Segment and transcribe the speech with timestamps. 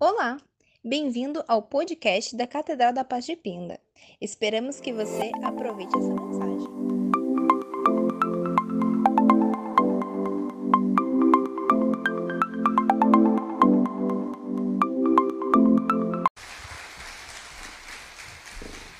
[0.00, 0.38] Olá,
[0.84, 3.78] bem-vindo ao podcast da Catedral da Paz de Pinda.
[4.20, 6.68] Esperamos que você aproveite essa mensagem.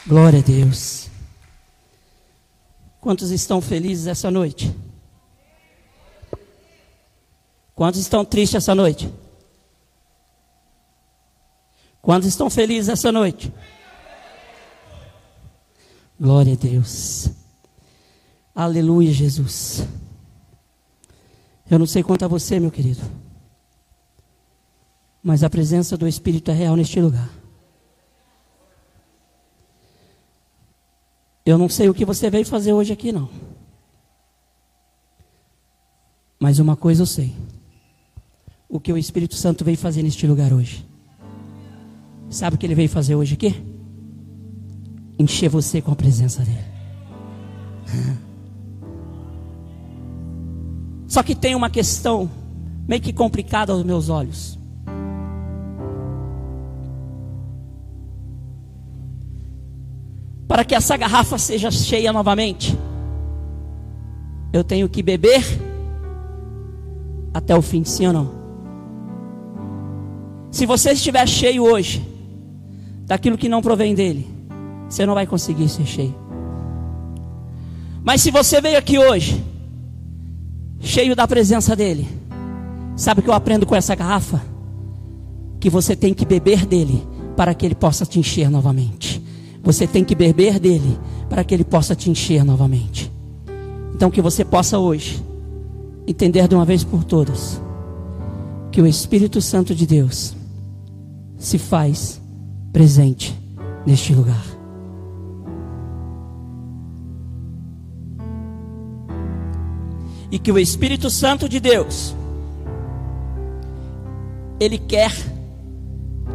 [0.06, 1.10] Glória a Deus.
[3.00, 4.72] Quantos estão felizes essa noite?
[7.74, 9.12] Quantos estão tristes essa noite?
[12.04, 13.50] Quantos estão felizes essa noite?
[16.20, 17.30] Glória a Deus.
[18.54, 19.86] Aleluia, Jesus.
[21.70, 23.00] Eu não sei quanto a você, meu querido,
[25.22, 27.30] mas a presença do Espírito é real neste lugar.
[31.44, 33.30] Eu não sei o que você veio fazer hoje aqui, não.
[36.38, 37.34] Mas uma coisa eu sei:
[38.68, 40.93] o que o Espírito Santo veio fazer neste lugar hoje.
[42.34, 43.54] Sabe o que ele veio fazer hoje aqui?
[45.16, 46.58] Encher você com a presença dele.
[51.06, 52.28] Só que tem uma questão
[52.88, 54.58] meio que complicada aos meus olhos.
[60.48, 62.76] Para que essa garrafa seja cheia novamente,
[64.52, 65.44] eu tenho que beber
[67.32, 68.30] até o fim, sim ou não?
[70.50, 72.13] Se você estiver cheio hoje,
[73.06, 74.26] daquilo que não provém dele,
[74.88, 76.14] você não vai conseguir ser cheio.
[78.02, 79.42] Mas se você veio aqui hoje,
[80.80, 82.06] cheio da presença dele,
[82.96, 84.42] sabe o que eu aprendo com essa garrafa?
[85.58, 87.02] Que você tem que beber dele
[87.36, 89.22] para que ele possa te encher novamente.
[89.62, 93.10] Você tem que beber dele para que ele possa te encher novamente.
[93.94, 95.22] Então que você possa hoje
[96.06, 97.60] entender de uma vez por todas
[98.70, 100.36] que o Espírito Santo de Deus
[101.38, 102.20] se faz
[102.74, 103.32] presente
[103.86, 104.44] neste lugar.
[110.28, 112.16] E que o Espírito Santo de Deus,
[114.58, 115.12] Ele quer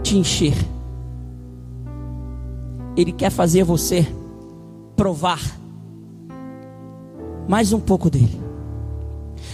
[0.01, 0.55] te encher,
[2.95, 4.07] Ele quer fazer você
[4.95, 5.41] provar
[7.49, 8.39] mais um pouco dele.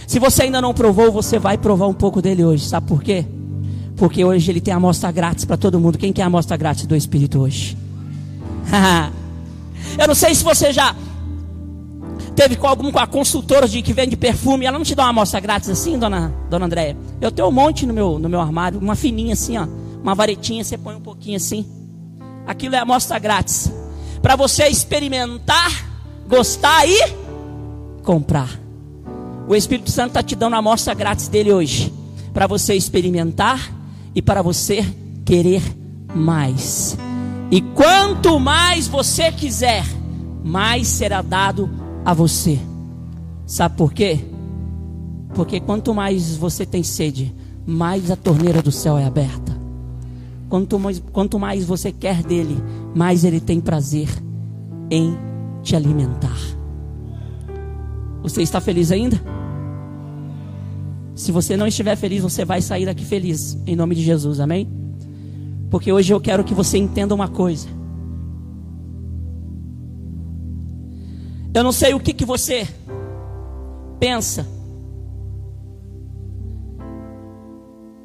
[0.06, 3.26] Se você ainda não provou, você vai provar um pouco dele hoje, sabe por quê?
[3.96, 5.96] Porque hoje ele tem amostra grátis para todo mundo.
[5.96, 7.76] Quem quer amostra grátis do Espírito hoje?
[9.98, 10.94] Eu não sei se você já
[12.34, 15.10] teve com algum com a consultora de que vende perfume, ela não te dá uma
[15.10, 16.96] amostra grátis assim, dona, dona Andréia?
[17.18, 19.66] Eu tenho um monte no meu, no meu armário, uma fininha assim, ó,
[20.02, 21.64] uma varetinha, você põe um pouquinho assim.
[22.46, 23.72] Aquilo é amostra grátis.
[24.20, 25.86] Para você experimentar,
[26.28, 26.98] gostar e
[28.02, 28.60] comprar.
[29.48, 31.92] O Espírito Santo está te dando a amostra grátis dele hoje.
[32.34, 33.75] Para você experimentar
[34.16, 34.82] e para você
[35.26, 35.62] querer
[36.14, 36.96] mais.
[37.50, 39.84] E quanto mais você quiser,
[40.42, 41.68] mais será dado
[42.02, 42.58] a você.
[43.44, 44.18] Sabe por quê?
[45.34, 47.32] Porque quanto mais você tem sede,
[47.66, 49.54] mais a torneira do céu é aberta.
[50.48, 52.56] Quanto mais, quanto mais você quer dele,
[52.94, 54.08] mais ele tem prazer
[54.90, 55.14] em
[55.62, 56.38] te alimentar.
[58.22, 59.20] Você está feliz ainda?
[61.16, 64.68] Se você não estiver feliz, você vai sair daqui feliz, em nome de Jesus, amém?
[65.70, 67.66] Porque hoje eu quero que você entenda uma coisa.
[71.54, 72.68] Eu não sei o que, que você
[73.98, 74.46] pensa,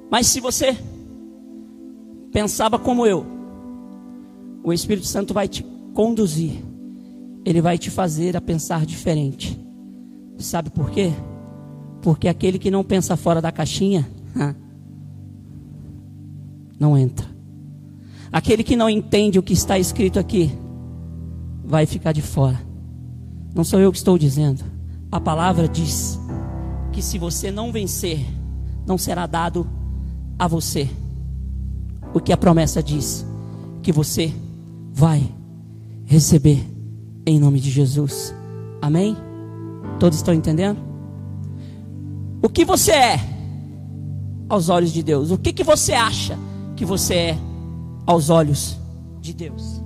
[0.10, 0.78] mas se você
[2.32, 3.26] pensava como eu,
[4.64, 6.64] o Espírito Santo vai te conduzir,
[7.44, 9.60] ele vai te fazer a pensar diferente.
[10.38, 11.12] Sabe por quê?
[12.02, 14.10] Porque aquele que não pensa fora da caixinha,
[16.80, 17.28] não entra.
[18.32, 20.52] Aquele que não entende o que está escrito aqui,
[21.64, 22.60] vai ficar de fora.
[23.54, 24.64] Não sou eu que estou dizendo.
[25.12, 26.20] A palavra diz
[26.92, 28.26] que se você não vencer,
[28.88, 29.68] não será dado
[30.40, 30.90] a você.
[32.14, 33.26] O que a promessa diz
[33.84, 34.34] que você
[34.94, 35.30] vai
[36.06, 36.66] receber
[37.26, 38.34] em nome de Jesus.
[38.82, 39.16] Amém?
[40.00, 40.91] Todos estão entendendo?
[42.42, 43.20] O que você é
[44.50, 45.32] aos olhos de Deus?
[45.32, 46.38] O que, que você acha
[46.76, 47.38] que você é
[48.06, 48.78] aos olhos
[49.20, 49.82] de Deus?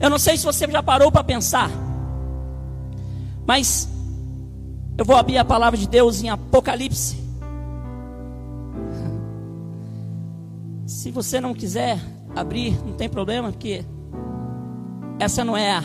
[0.00, 1.70] Eu não sei se você já parou para pensar,
[3.46, 3.88] mas
[4.98, 7.16] eu vou abrir a palavra de Deus em Apocalipse.
[10.86, 11.98] Se você não quiser
[12.34, 13.84] abrir, não tem problema, porque
[15.18, 15.82] essa não é a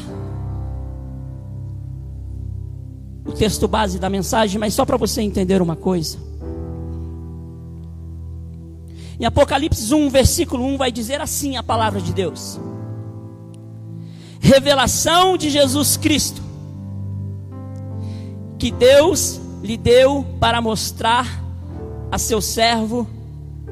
[3.31, 6.17] o texto base da mensagem, mas só para você entender uma coisa.
[9.19, 12.59] Em Apocalipse 1, versículo 1, vai dizer assim a palavra de Deus:
[14.39, 16.41] Revelação de Jesus Cristo,
[18.59, 21.41] que Deus lhe deu para mostrar
[22.11, 23.07] a seu servo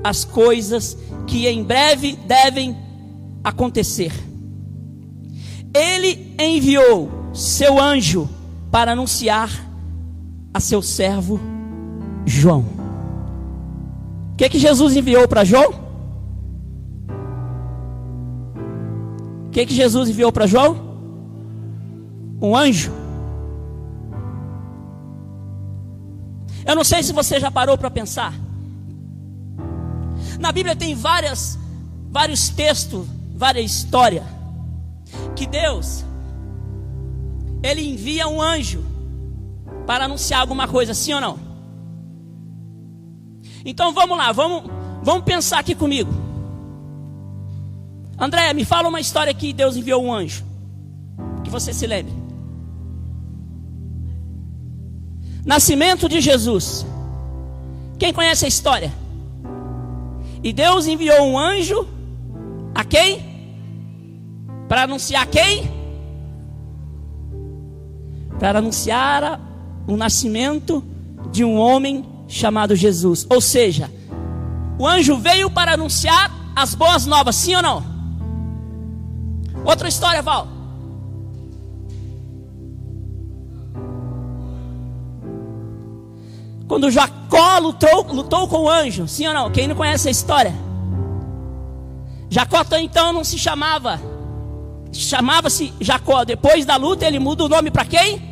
[0.02, 0.98] as coisas
[1.28, 2.78] que em breve devem
[3.44, 4.14] acontecer.
[5.74, 8.30] Ele enviou seu anjo
[8.72, 9.50] para anunciar
[10.54, 11.40] a seu servo
[12.26, 12.66] João.
[14.34, 15.90] O que, que Jesus enviou para João?
[19.48, 20.90] O que, que Jesus enviou para João?
[22.42, 22.92] Um anjo.
[26.66, 28.34] Eu não sei se você já parou para pensar.
[30.40, 31.58] Na Bíblia tem várias,
[32.12, 34.24] vários textos, várias histórias
[35.36, 36.06] que Deus
[37.62, 38.84] ele envia um anjo
[39.86, 41.40] para anunciar alguma coisa, sim ou não?
[43.66, 44.64] Então vamos lá, vamos,
[45.04, 46.12] vamos pensar aqui comigo.
[48.18, 50.44] André, me fala uma história que Deus enviou um anjo.
[51.44, 52.14] Que você se lembre.
[55.46, 56.86] Nascimento de Jesus.
[57.98, 58.94] Quem conhece a história?
[60.44, 61.88] E Deus enviou um anjo
[62.76, 63.26] a quem?
[64.68, 65.79] Para anunciar quem?
[68.40, 69.40] Para anunciar
[69.88, 70.84] o nascimento
[71.32, 73.26] de um homem chamado Jesus.
[73.30, 73.92] Ou seja,
[74.78, 77.84] o anjo veio para anunciar as boas novas, sim ou não?
[79.66, 80.48] Outra história, Val.
[86.68, 89.52] Quando Jacó lutou, lutou com o anjo, sim ou não?
[89.52, 90.54] Quem não conhece a história?
[92.30, 94.00] Jacó então não se chamava,
[94.94, 96.24] chamava-se Jacó.
[96.24, 98.29] Depois da luta ele muda o nome para quem?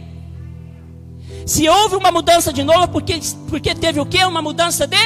[1.48, 4.22] Se houve uma mudança de novo, porque, porque teve o que?
[4.26, 4.98] Uma mudança de?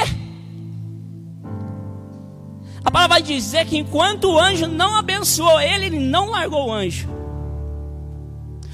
[2.84, 6.74] A palavra vai dizer que enquanto o anjo não abençoou ele, ele não largou o
[6.74, 7.08] anjo.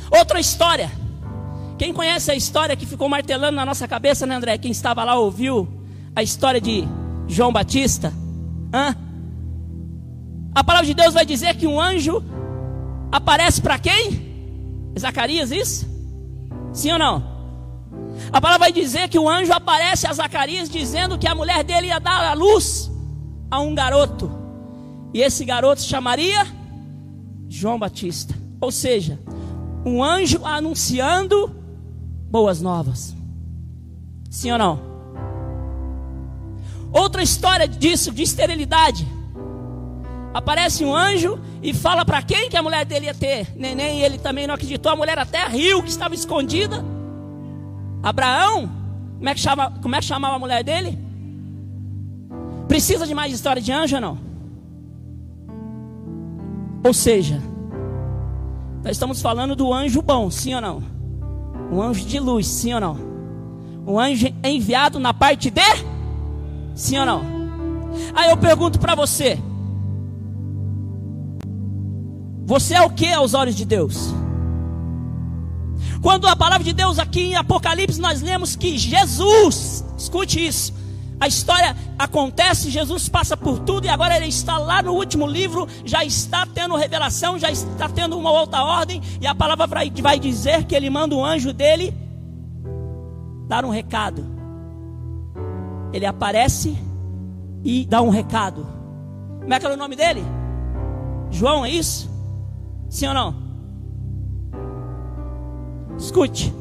[0.10, 0.90] Outra história.
[1.78, 4.58] Quem conhece a história que ficou martelando na nossa cabeça, né, André?
[4.58, 5.68] Quem estava lá ouviu
[6.16, 6.86] a história de
[7.28, 8.14] João Batista?
[8.74, 8.96] Hã?
[10.56, 12.24] A palavra de Deus vai dizer que um anjo
[13.12, 14.26] aparece para quem?
[14.98, 15.86] Zacarias, isso?
[16.72, 17.37] Sim ou não?
[18.32, 21.88] A palavra vai dizer que o anjo aparece a Zacarias dizendo que a mulher dele
[21.88, 22.92] ia dar a luz
[23.50, 24.32] a um garoto.
[25.14, 26.46] E esse garoto se chamaria
[27.48, 28.36] João Batista.
[28.60, 29.20] Ou seja,
[29.86, 31.56] um anjo anunciando
[32.30, 33.16] boas novas.
[34.30, 34.80] Sim ou não?
[36.92, 39.08] Outra história disso, de esterilidade.
[40.34, 44.04] Aparece um anjo e fala para quem que a mulher dele ia ter neném, e
[44.04, 44.92] ele também não acreditou.
[44.92, 46.84] A mulher até riu que estava escondida.
[48.08, 48.70] Abraão,
[49.18, 50.98] como é que, chama, como é que chamava a mulher dele?
[52.68, 54.18] Precisa de mais história de anjo ou não?
[56.86, 57.42] Ou seja,
[58.82, 60.82] nós estamos falando do anjo bom, sim ou não?
[61.70, 62.98] Um anjo de luz, sim ou não?
[63.86, 65.62] Um anjo enviado na parte de?
[66.76, 67.22] Sim ou não?
[68.16, 69.38] Aí eu pergunto para você:
[72.46, 74.14] Você é o que aos olhos de Deus?
[76.02, 80.74] Quando a palavra de Deus aqui em Apocalipse nós lemos que Jesus, escute isso,
[81.20, 85.68] a história acontece, Jesus passa por tudo e agora ele está lá no último livro,
[85.84, 90.66] já está tendo revelação, já está tendo uma outra ordem, e a palavra vai, dizer
[90.66, 91.94] que ele manda um anjo dele
[93.48, 94.24] dar um recado.
[95.92, 96.78] Ele aparece
[97.64, 98.68] e dá um recado.
[99.40, 100.24] Como é que era o nome dele?
[101.32, 102.10] João, é isso?
[102.90, 103.47] Sim ou não?
[105.98, 106.54] Escute.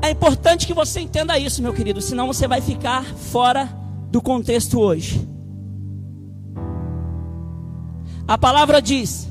[0.00, 3.68] É importante que você entenda isso, meu querido, senão você vai ficar fora
[4.10, 5.28] do contexto hoje.
[8.26, 9.28] A palavra diz,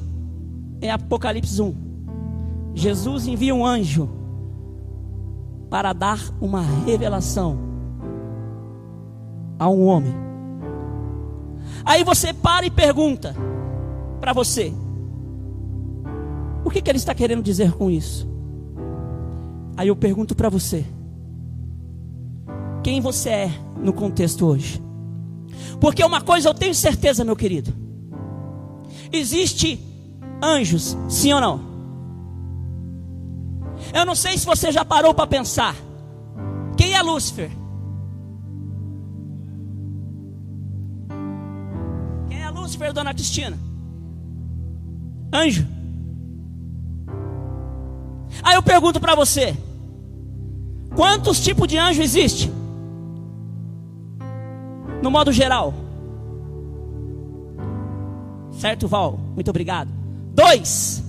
[0.82, 1.76] em Apocalipse 1,
[2.74, 4.10] Jesus envia um anjo
[5.70, 7.58] para dar uma revelação
[9.58, 10.14] a um homem.
[11.86, 13.36] Aí você para e pergunta
[14.20, 14.74] para você:
[16.64, 18.30] o que, que ele está querendo dizer com isso?
[19.76, 20.86] Aí eu pergunto para você:
[22.84, 24.82] quem você é no contexto hoje?
[25.80, 27.74] Porque uma coisa eu tenho certeza, meu querido:
[29.12, 29.80] existe
[30.42, 31.72] anjos, sim ou não?
[33.94, 35.76] Eu não sei se você já parou para pensar.
[36.78, 37.52] Quem é Lúcifer?
[42.30, 43.58] Quem é Lúcifer, dona Cristina?
[45.34, 45.81] Anjo.
[48.44, 49.56] Aí eu pergunto para você:
[50.96, 52.52] quantos tipos de anjo existe?
[55.02, 55.74] no modo geral.
[58.52, 59.20] Certo, Val?
[59.34, 59.90] Muito obrigado.
[60.34, 61.04] Dois.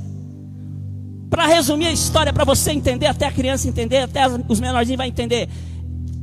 [1.28, 5.06] Para resumir a história, para você entender, até a criança entender, até os menorzinhos vão
[5.06, 5.48] entender.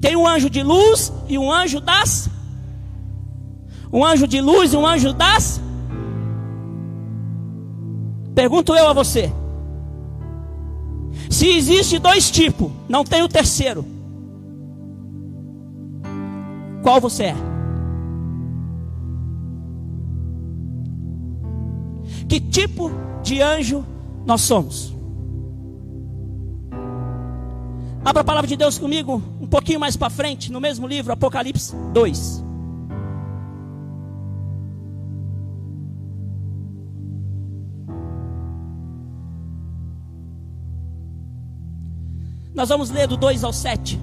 [0.01, 2.29] Tem um anjo de luz e um anjo das.
[3.91, 5.62] Um anjo de luz e um anjo das.
[8.36, 9.32] Pergunto eu a você.
[11.39, 13.86] Se existe dois tipos, não tem o terceiro.
[16.84, 17.36] Qual você é?
[22.27, 22.91] Que tipo
[23.24, 23.86] de anjo
[24.25, 24.93] nós somos?
[28.03, 31.74] Abra a palavra de Deus comigo um pouquinho mais para frente, no mesmo livro, Apocalipse
[31.93, 32.38] 2.
[42.60, 43.98] Nós vamos ler do 2 ao 7.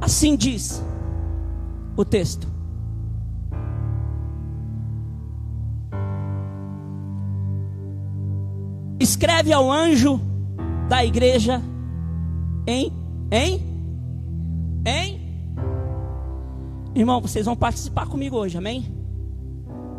[0.00, 0.82] Assim diz
[1.96, 2.48] o texto.
[8.98, 10.20] Escreve ao anjo
[10.88, 11.62] da igreja
[12.66, 12.92] em
[13.30, 13.62] em
[14.84, 15.22] em
[16.96, 18.92] Irmão, vocês vão participar comigo hoje, amém?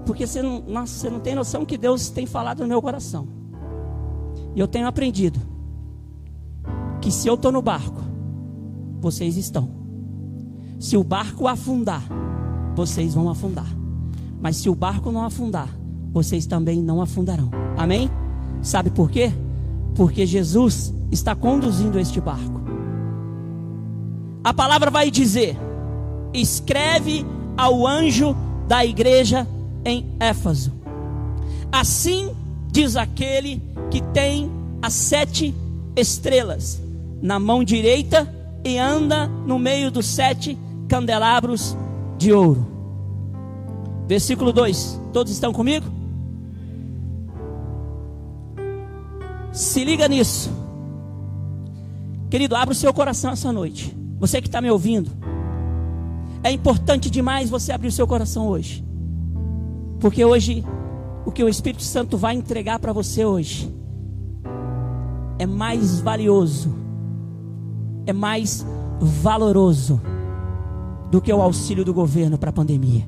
[0.05, 3.42] Porque você não, nossa, você não tem noção que Deus tem falado no meu coração.
[4.55, 5.39] E eu tenho aprendido
[7.01, 8.01] que se eu estou no barco,
[9.01, 9.69] vocês estão.
[10.79, 12.03] Se o barco afundar,
[12.75, 13.67] vocês vão afundar.
[14.41, 15.69] Mas se o barco não afundar,
[16.11, 17.49] vocês também não afundarão.
[17.77, 18.09] Amém?
[18.61, 19.31] Sabe por quê?
[19.95, 22.61] Porque Jesus está conduzindo este barco.
[24.43, 25.57] A palavra vai dizer:
[26.33, 27.25] escreve
[27.57, 28.35] ao anjo
[28.67, 29.47] da igreja
[29.85, 30.73] em Éfaso.
[31.71, 32.32] Assim
[32.73, 33.61] diz aquele
[33.91, 34.51] que tem
[34.81, 35.53] as sete
[35.95, 36.81] estrelas
[37.21, 38.27] na mão direita
[38.65, 40.57] e anda no meio dos sete
[40.89, 41.77] candelabros
[42.17, 42.65] de ouro.
[44.07, 45.85] Versículo 2: Todos estão comigo?
[49.51, 50.51] Se liga nisso.
[52.27, 53.95] Querido, abra o seu coração essa noite.
[54.19, 55.11] Você que está me ouvindo.
[56.43, 58.83] É importante demais você abrir o seu coração hoje.
[59.99, 60.65] Porque hoje,
[61.25, 63.73] o que o Espírito Santo vai entregar para você hoje
[65.39, 66.73] é mais valioso,
[68.05, 68.65] é mais
[68.99, 70.01] valoroso
[71.11, 73.07] do que o auxílio do governo para a pandemia.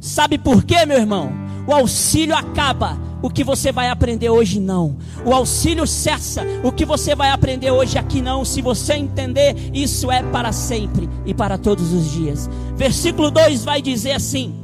[0.00, 1.30] Sabe por quê, meu irmão?
[1.66, 4.98] O auxílio acaba o que você vai aprender hoje não.
[5.24, 8.44] O auxílio cessa, o que você vai aprender hoje aqui não.
[8.44, 12.50] Se você entender, isso é para sempre e para todos os dias.
[12.76, 14.54] Versículo 2 vai dizer assim: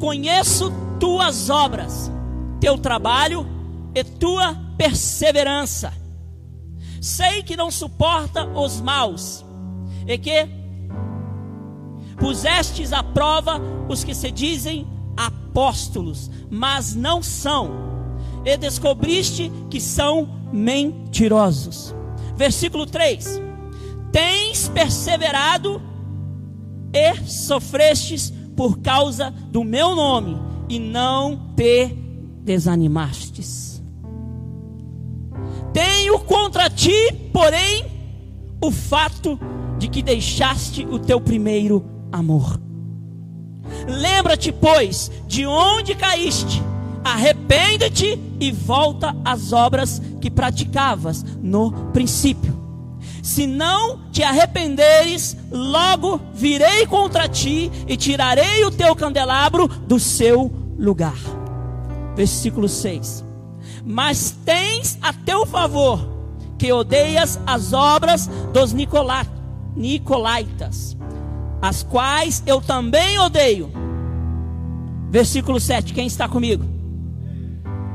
[0.00, 0.72] Conheço
[1.04, 2.10] tuas obras,
[2.58, 3.46] teu trabalho
[3.94, 5.92] e tua perseverança.
[6.98, 9.44] Sei que não suporta os maus
[10.06, 10.48] e que
[12.16, 17.70] pusestes à prova os que se dizem apóstolos, mas não são,
[18.42, 21.94] e descobriste que são mentirosos.
[22.34, 23.42] Versículo 3:
[24.10, 25.82] Tens perseverado
[26.94, 31.86] e sofrestes por causa do meu nome, e não te
[32.42, 33.80] desanimastes.
[35.72, 37.86] Tenho contra ti, porém,
[38.60, 39.38] o fato
[39.78, 42.60] de que deixaste o teu primeiro amor.
[43.86, 46.60] Lembra-te, pois, de onde caíste,
[47.04, 52.52] arrepende-te e volta às obras que praticavas no princípio.
[53.22, 60.63] Se não te arrependeres, logo virei contra ti e tirarei o teu candelabro do seu
[60.84, 61.16] lugar.
[62.14, 63.24] Versículo 6.
[63.84, 66.08] Mas tens a teu favor
[66.58, 69.34] que odeias as obras dos Nicolaitas
[71.64, 73.72] as quais eu também odeio.
[75.10, 75.94] Versículo 7.
[75.94, 76.62] Quem está comigo?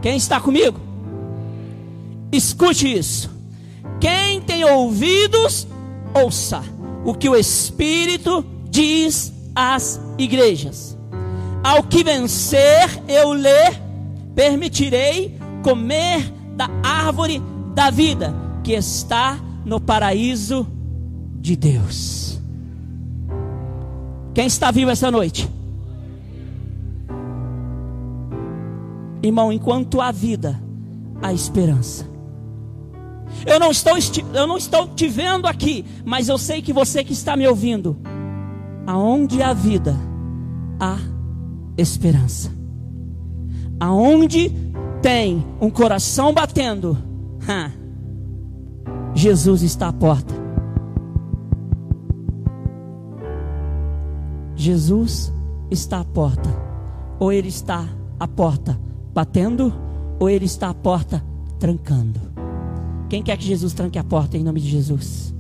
[0.02, 0.80] Quem está comigo?
[2.32, 3.30] Escute isso.
[4.00, 5.68] Quem tem ouvidos,
[6.16, 6.64] ouça
[7.06, 10.98] o que o Espírito diz às igrejas.
[11.64, 13.72] Ao que vencer, eu lhe
[14.34, 17.42] permitirei comer da árvore
[17.74, 20.66] da vida que está no paraíso
[21.36, 22.40] de Deus.
[24.34, 25.50] Quem está vivo essa noite?
[29.22, 30.62] Irmão, enquanto há vida,
[31.22, 32.08] há esperança.
[33.46, 33.94] Eu não estou
[34.34, 37.98] eu não estou te vendo aqui, mas eu sei que você que está me ouvindo,
[38.88, 39.96] aonde há vida,
[40.80, 40.98] há
[41.80, 42.52] esperança.
[43.80, 44.52] Aonde
[45.02, 46.98] tem um coração batendo,
[49.14, 50.34] Jesus está à porta.
[54.56, 55.34] Jesus
[55.72, 56.50] está à porta.
[57.20, 57.88] Ou ele está
[58.20, 58.80] à porta
[59.14, 59.74] batendo,
[60.20, 61.24] ou ele está à porta
[61.60, 62.20] trancando.
[63.10, 65.34] Quem quer que Jesus tranque a porta em nome de Jesus?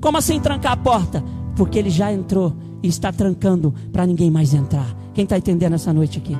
[0.00, 1.22] Como assim trancar a porta?
[1.56, 4.96] Porque ele já entrou e está trancando para ninguém mais entrar.
[5.20, 6.34] Quem está entendendo essa noite aqui?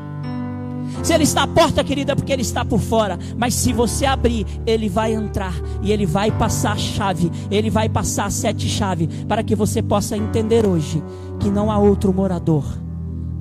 [1.03, 3.19] Se ele está à porta, querida, é porque ele está por fora.
[3.37, 7.91] Mas se você abrir, ele vai entrar e ele vai passar a chave, ele vai
[7.91, 11.05] passar a sete chaves para que você possa entender hoje
[11.39, 12.65] que não há outro morador,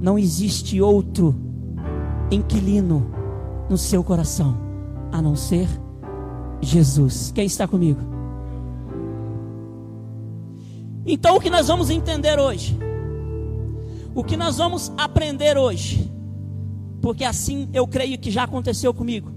[0.02, 1.34] não existe outro
[2.30, 3.10] inquilino
[3.70, 4.58] no seu coração
[5.10, 5.70] a não ser
[6.60, 7.32] Jesus.
[7.34, 8.02] Quem está comigo?
[11.06, 12.89] Então, o que nós vamos entender hoje?
[14.14, 16.10] O que nós vamos aprender hoje?
[17.02, 19.32] porque assim eu creio que já aconteceu comigo.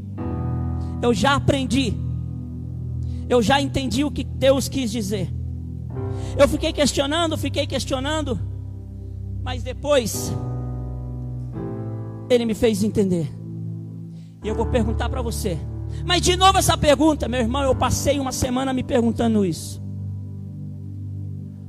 [1.00, 1.95] Eu já aprendi.
[3.29, 5.33] Eu já entendi o que Deus quis dizer.
[6.37, 8.38] Eu fiquei questionando, fiquei questionando,
[9.43, 10.33] mas depois
[12.29, 13.31] ele me fez entender.
[14.43, 15.59] E eu vou perguntar para você.
[16.05, 19.81] Mas de novo essa pergunta, meu irmão, eu passei uma semana me perguntando isso.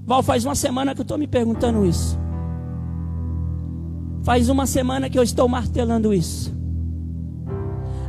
[0.06, 2.23] Val, faz uma semana que eu estou me perguntando isso.
[4.24, 6.54] Faz uma semana que eu estou martelando isso.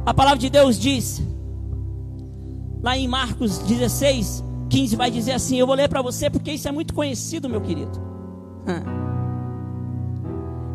[0.06, 1.22] A palavra de Deus diz,
[2.82, 6.68] lá em Marcos 16, 15, vai dizer assim: Eu vou ler para você porque isso
[6.68, 8.00] é muito conhecido, meu querido.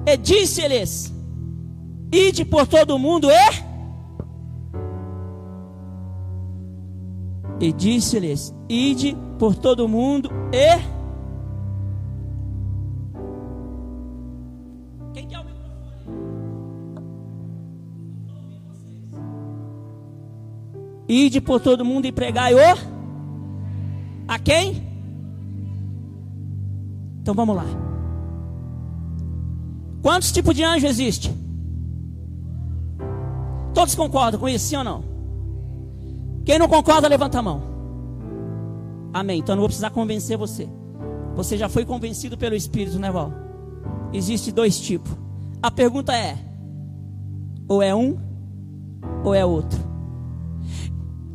[0.05, 1.13] E disse-lhes:
[2.11, 3.69] Ide por todo o mundo e.
[7.61, 10.98] E disse-lhes: Ide por todo o mundo e
[21.09, 22.59] Ide por todo mundo e pregai o.
[24.27, 24.87] A quem?
[27.19, 27.65] Então vamos lá.
[30.03, 31.33] Quantos tipos de anjo existe?
[33.73, 35.03] Todos concordam com isso, sim ou não?
[36.45, 37.63] Quem não concorda, levanta a mão.
[39.11, 39.39] Amém.
[39.39, 40.69] Então não vou precisar convencer você.
[41.35, 43.33] Você já foi convencido pelo Espírito, né, Val?
[44.13, 45.11] Existe dois tipos.
[45.61, 46.37] A pergunta é:
[47.67, 48.15] ou é um,
[49.23, 49.88] ou é outro?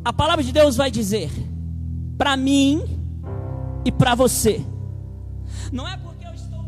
[0.05, 1.31] A palavra de Deus vai dizer
[2.15, 2.79] para mim
[3.83, 4.63] e para você.
[5.71, 6.65] Não é porque eu estou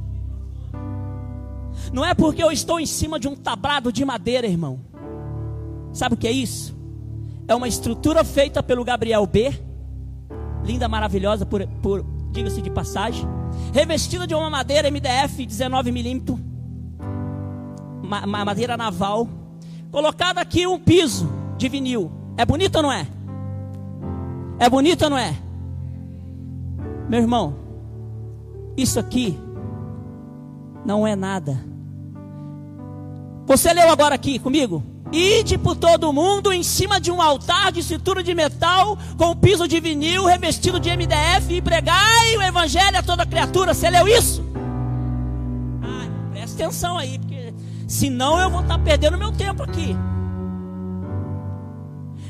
[1.93, 4.79] Não é porque eu estou em cima de um tablado de madeira, irmão.
[5.93, 6.75] Sabe o que é isso?
[7.47, 9.53] É uma estrutura feita pelo Gabriel B.
[10.63, 13.23] Linda, maravilhosa, por, por diga-se de passagem.
[13.71, 16.39] Revestida de uma madeira MDF 19 milímetros,
[18.27, 19.29] madeira naval.
[19.91, 22.11] Colocado aqui um piso de vinil.
[22.35, 23.07] É bonito ou não é?
[24.59, 25.35] É bonito ou não é?
[27.07, 27.55] Meu irmão,
[28.75, 29.37] isso aqui
[30.85, 31.63] não é nada.
[33.45, 34.83] Você leu agora aqui comigo?
[35.11, 39.67] Ide por todo mundo em cima de um altar de cintura de metal, com piso
[39.67, 43.73] de vinil, revestido de MDF, e pregai o evangelho a toda criatura.
[43.73, 44.43] Você leu isso?
[45.81, 47.53] Ah, presta atenção aí, porque
[47.87, 49.95] senão eu vou estar perdendo meu tempo aqui.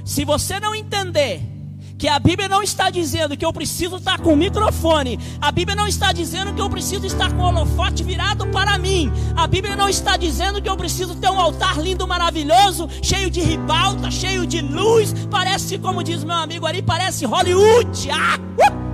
[0.05, 1.56] Se você não entender
[1.97, 5.75] que a Bíblia não está dizendo que eu preciso estar com o microfone, a Bíblia
[5.75, 9.75] não está dizendo que eu preciso estar com o holofote virado para mim, a Bíblia
[9.75, 14.45] não está dizendo que eu preciso ter um altar lindo, maravilhoso, cheio de ribalta, cheio
[14.45, 18.09] de luz, parece, como diz meu amigo ali, parece Hollywood.
[18.11, 18.87] Ah, uh!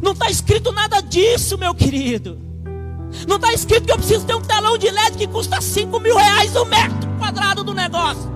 [0.00, 2.40] Não está escrito nada disso, meu querido.
[3.28, 6.16] Não está escrito que eu preciso ter um telão de LED que custa 5 mil
[6.16, 8.31] reais o metro quadrado do negócio.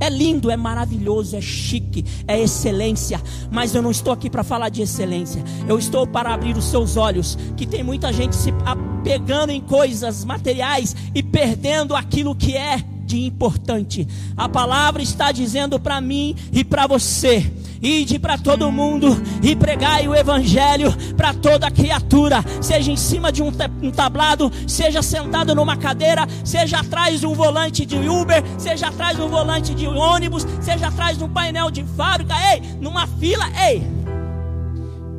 [0.00, 3.20] É lindo, é maravilhoso, é chique, é excelência.
[3.50, 5.42] Mas eu não estou aqui para falar de excelência.
[5.68, 7.38] Eu estou para abrir os seus olhos.
[7.56, 13.26] Que tem muita gente se apegando em coisas materiais e perdendo aquilo que é de
[13.26, 14.06] importante.
[14.36, 17.50] A palavra está dizendo para mim e para você
[17.84, 23.42] Ide para todo mundo e pregai o evangelho para toda criatura, seja em cima de
[23.42, 23.52] um,
[23.94, 29.22] tablado, seja sentado numa cadeira, seja atrás de um volante de Uber, seja atrás de
[29.22, 33.82] um volante de ônibus, seja atrás de um painel de fábrica, ei, numa fila, ei.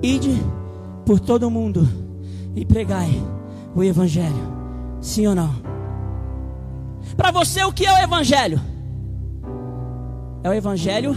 [0.02, 0.36] Ide
[1.06, 1.88] por todo mundo
[2.56, 3.22] e pregai
[3.76, 4.56] o evangelho.
[5.02, 5.65] Sim ou não?
[7.18, 8.62] Para você o que é o evangelho?
[10.44, 11.16] É o evangelho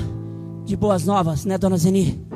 [0.65, 2.27] de boas novas, né, dona Zeni?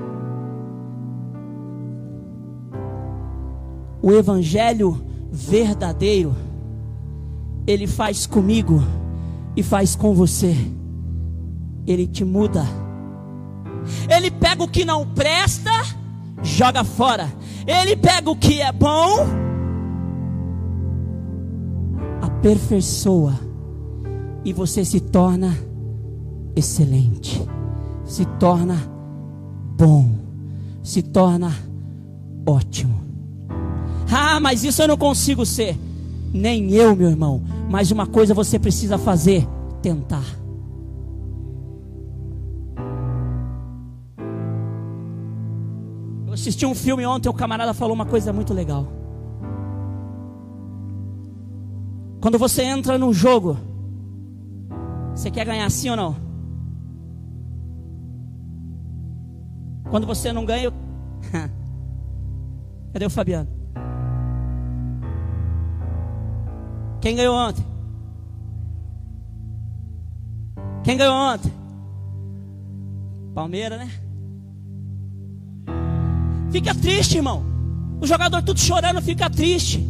[4.03, 6.35] O evangelho verdadeiro,
[7.67, 8.83] ele faz comigo
[9.57, 10.57] e faz com você.
[11.87, 12.65] Ele te muda.
[14.09, 15.71] Ele pega o que não presta,
[16.43, 17.33] joga fora.
[17.67, 19.25] Ele pega o que é bom,
[22.21, 23.39] aperfeiçoa,
[24.45, 25.57] e você se torna
[26.57, 27.43] excelente,
[28.05, 28.77] se torna
[29.77, 30.11] bom,
[30.83, 31.53] se torna
[32.47, 33.03] ótimo.
[34.11, 35.79] Ah, mas isso eu não consigo ser.
[36.33, 37.43] Nem eu, meu irmão.
[37.71, 39.47] Mas uma coisa você precisa fazer:
[39.81, 40.25] tentar.
[46.27, 48.87] Eu assisti um filme ontem, o camarada falou uma coisa muito legal.
[52.21, 53.57] Quando você entra num jogo,
[55.15, 56.17] você quer ganhar sim ou não?
[59.91, 60.73] Quando você não ganha,
[62.93, 63.49] cadê o Fabiano?
[67.01, 67.65] Quem ganhou ontem?
[70.85, 71.53] Quem ganhou ontem?
[73.35, 73.91] Palmeiras, né?
[76.51, 77.45] Fica triste, irmão.
[78.01, 79.87] O jogador tudo chorando, fica triste.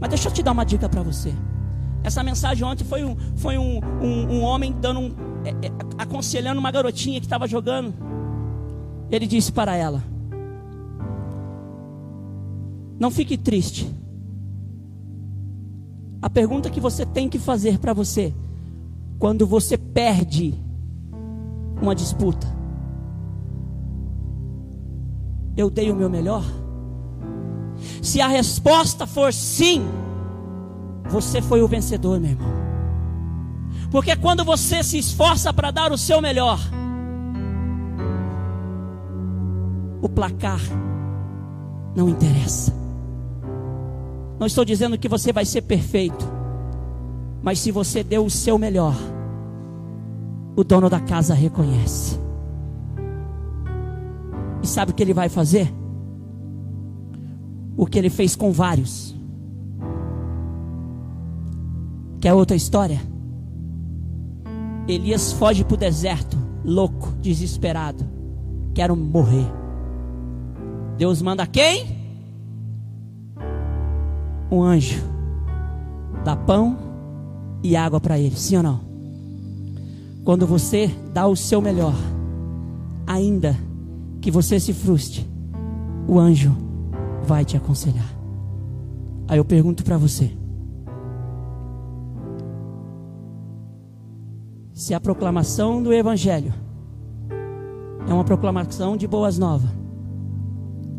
[0.00, 1.32] Mas deixa eu te dar uma dica para você.
[2.06, 5.14] Essa mensagem ontem foi um, foi um, um, um homem dando um,
[5.44, 7.92] é, é, aconselhando uma garotinha que estava jogando.
[9.10, 10.00] Ele disse para ela:
[12.96, 13.92] Não fique triste.
[16.22, 18.32] A pergunta que você tem que fazer para você,
[19.18, 20.54] quando você perde
[21.82, 22.46] uma disputa,
[25.56, 26.44] eu dei o meu melhor?
[28.00, 29.84] Se a resposta for sim,
[31.08, 32.66] você foi o vencedor, meu irmão.
[33.90, 36.58] Porque quando você se esforça para dar o seu melhor,
[40.02, 40.60] o placar
[41.94, 42.74] não interessa.
[44.38, 46.26] Não estou dizendo que você vai ser perfeito,
[47.42, 48.94] mas se você deu o seu melhor,
[50.54, 52.20] o dono da casa reconhece.
[54.62, 55.72] E sabe o que ele vai fazer?
[57.76, 59.15] O que ele fez com vários.
[62.26, 63.00] Quer outra história?
[64.88, 68.04] Elias foge para o deserto, louco, desesperado.
[68.74, 69.46] Quero morrer.
[70.98, 71.86] Deus manda quem?
[74.50, 75.00] Um anjo.
[76.24, 76.76] Dá pão
[77.62, 78.80] e água para ele, sim ou não?
[80.24, 81.94] Quando você dá o seu melhor,
[83.06, 83.56] ainda
[84.20, 85.24] que você se frustre,
[86.08, 86.56] o anjo
[87.22, 88.12] vai te aconselhar.
[89.28, 90.32] Aí eu pergunto para você:
[94.76, 96.52] se a proclamação do Evangelho
[98.06, 99.70] é uma proclamação de boas novas,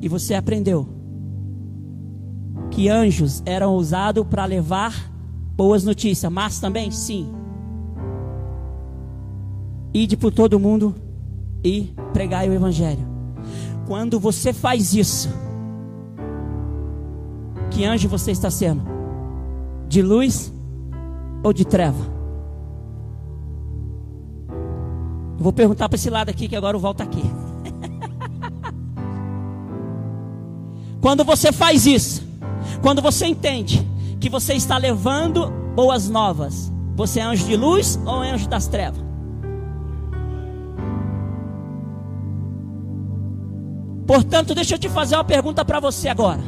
[0.01, 0.89] e você aprendeu
[2.71, 5.11] que anjos eram usados para levar
[5.55, 7.31] boas notícias, mas também, sim,
[9.93, 10.95] ide por todo mundo
[11.63, 13.07] e pregai o Evangelho.
[13.85, 15.29] Quando você faz isso,
[17.69, 18.81] que anjo você está sendo?
[19.87, 20.51] De luz
[21.43, 22.16] ou de treva?
[25.38, 27.21] Eu vou perguntar para esse lado aqui, que agora o volta aqui.
[31.00, 32.28] quando você faz isso,
[32.82, 33.88] quando você entende
[34.19, 38.67] que você está levando boas novas, você é anjo de luz ou é anjo das
[38.67, 39.06] trevas?
[44.08, 46.41] Portanto, deixa eu te fazer uma pergunta para você agora.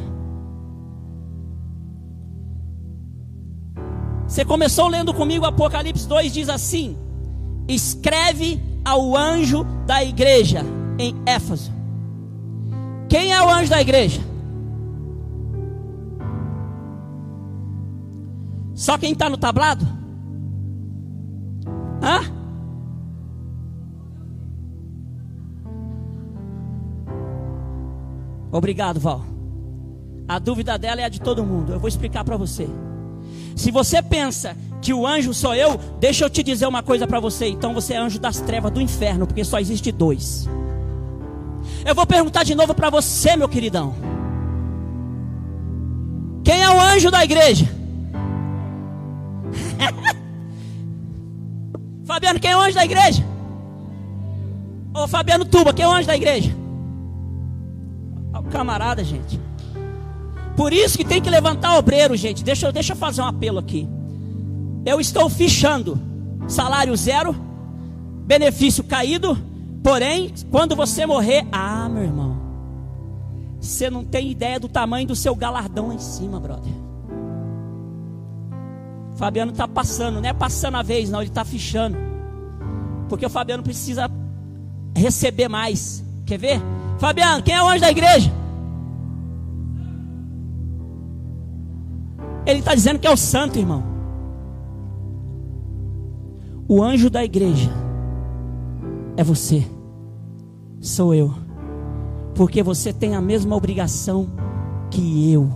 [4.26, 6.96] Você começou lendo comigo Apocalipse 2, diz assim:
[7.68, 10.62] Escreve ao anjo da igreja
[10.98, 11.72] em Éfeso.
[13.08, 14.20] Quem é o anjo da igreja?
[18.74, 19.86] Só quem está no tablado?
[22.02, 22.40] Hã?
[28.52, 29.22] Obrigado, Val.
[30.26, 31.72] A dúvida dela é a de todo mundo.
[31.72, 32.68] Eu vou explicar para você.
[33.56, 37.20] Se você pensa que o anjo sou eu, deixa eu te dizer uma coisa para
[37.20, 37.48] você.
[37.48, 40.48] Então você é anjo das trevas do inferno, porque só existe dois.
[41.84, 43.94] Eu vou perguntar de novo para você, meu queridão.
[46.44, 47.66] Quem é o anjo da igreja?
[52.04, 53.24] Fabiano, quem é o anjo da igreja?
[54.94, 56.60] Ô Fabiano Tuba, quem é o anjo da igreja?
[58.50, 59.40] camarada, gente.
[60.56, 62.44] Por isso que tem que levantar obreiro, gente.
[62.44, 63.88] Deixa, deixa eu fazer um apelo aqui
[64.84, 65.98] eu estou fichando.
[66.48, 67.34] Salário zero,
[68.26, 69.38] benefício caído,
[69.84, 72.36] porém, quando você morrer, ah, meu irmão,
[73.60, 76.72] você não tem ideia do tamanho do seu galardão lá em cima, brother.
[79.16, 81.96] Fabiano está passando, não é passando a vez, não, ele está fichando.
[83.08, 84.10] Porque o Fabiano precisa
[84.96, 86.02] receber mais.
[86.24, 86.62] Quer ver?
[86.98, 88.32] Fabiano, quem é o anjo da igreja?
[92.46, 93.89] Ele está dizendo que é o santo, irmão.
[96.72, 97.68] O anjo da igreja
[99.16, 99.66] é você,
[100.80, 101.34] sou eu,
[102.32, 104.28] porque você tem a mesma obrigação
[104.88, 105.50] que eu,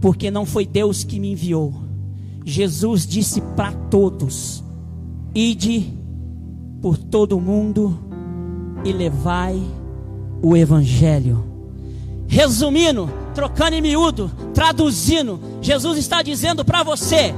[0.00, 1.74] porque não foi Deus que me enviou.
[2.42, 4.64] Jesus disse para todos:
[5.34, 5.92] ide
[6.80, 7.98] por todo o mundo
[8.86, 9.62] e levai
[10.40, 11.44] o evangelho.
[12.26, 17.34] Resumindo, trocando em miúdo, traduzindo, Jesus está dizendo para você: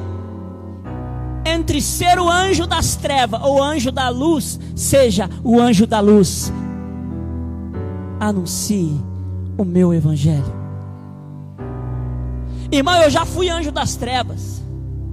[1.55, 6.53] entre ser o anjo das trevas ou anjo da luz, seja o anjo da luz.
[8.21, 9.01] Anuncie
[9.57, 10.65] o meu evangelho.
[12.71, 14.63] Irmão, eu já fui anjo das trevas.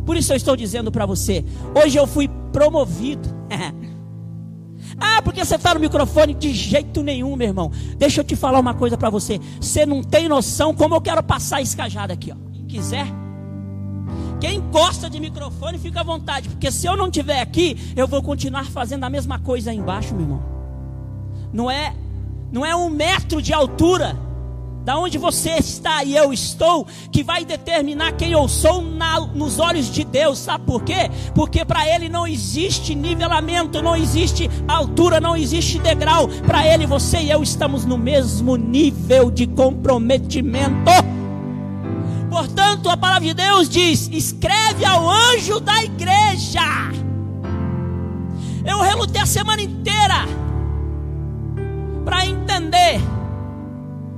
[0.06, 3.30] Por isso eu estou dizendo para você, hoje eu fui promovido.
[5.00, 7.72] ah, porque você está no microfone de jeito nenhum, meu irmão.
[7.98, 9.40] Deixa eu te falar uma coisa para você.
[9.60, 12.52] Você não tem noção como eu quero passar esse cajado aqui, ó.
[12.52, 13.21] Quem quiser.
[14.42, 18.24] Quem gosta de microfone, fica à vontade, porque se eu não estiver aqui, eu vou
[18.24, 20.44] continuar fazendo a mesma coisa aí embaixo, meu irmão.
[21.54, 21.94] Não é,
[22.52, 24.18] não é um metro de altura
[24.84, 29.60] da onde você está e eu estou, que vai determinar quem eu sou na, nos
[29.60, 31.12] olhos de Deus, sabe por quê?
[31.36, 36.28] Porque para Ele não existe nivelamento, não existe altura, não existe degrau.
[36.48, 41.21] Para Ele, você e eu estamos no mesmo nível de comprometimento.
[42.32, 46.62] Portanto, a palavra de Deus diz: escreve ao anjo da igreja.
[48.66, 50.26] Eu relutei a semana inteira
[52.04, 53.00] para entender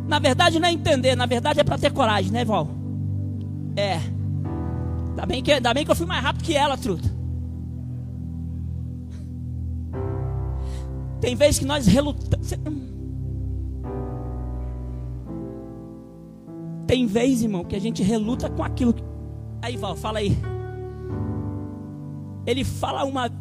[0.08, 2.70] na verdade não é entender, na verdade é para ter coragem, né, Val?
[3.76, 4.00] É.
[5.10, 7.12] Ainda bem, que, ainda bem que eu fui mais rápido que ela, truta.
[11.20, 12.93] Tem vezes que nós relutamos.
[16.94, 18.94] Tem vezes, irmão, que a gente reluta com aquilo.
[19.64, 20.38] Aí, Val, fala aí.
[22.46, 23.32] Ele fala uma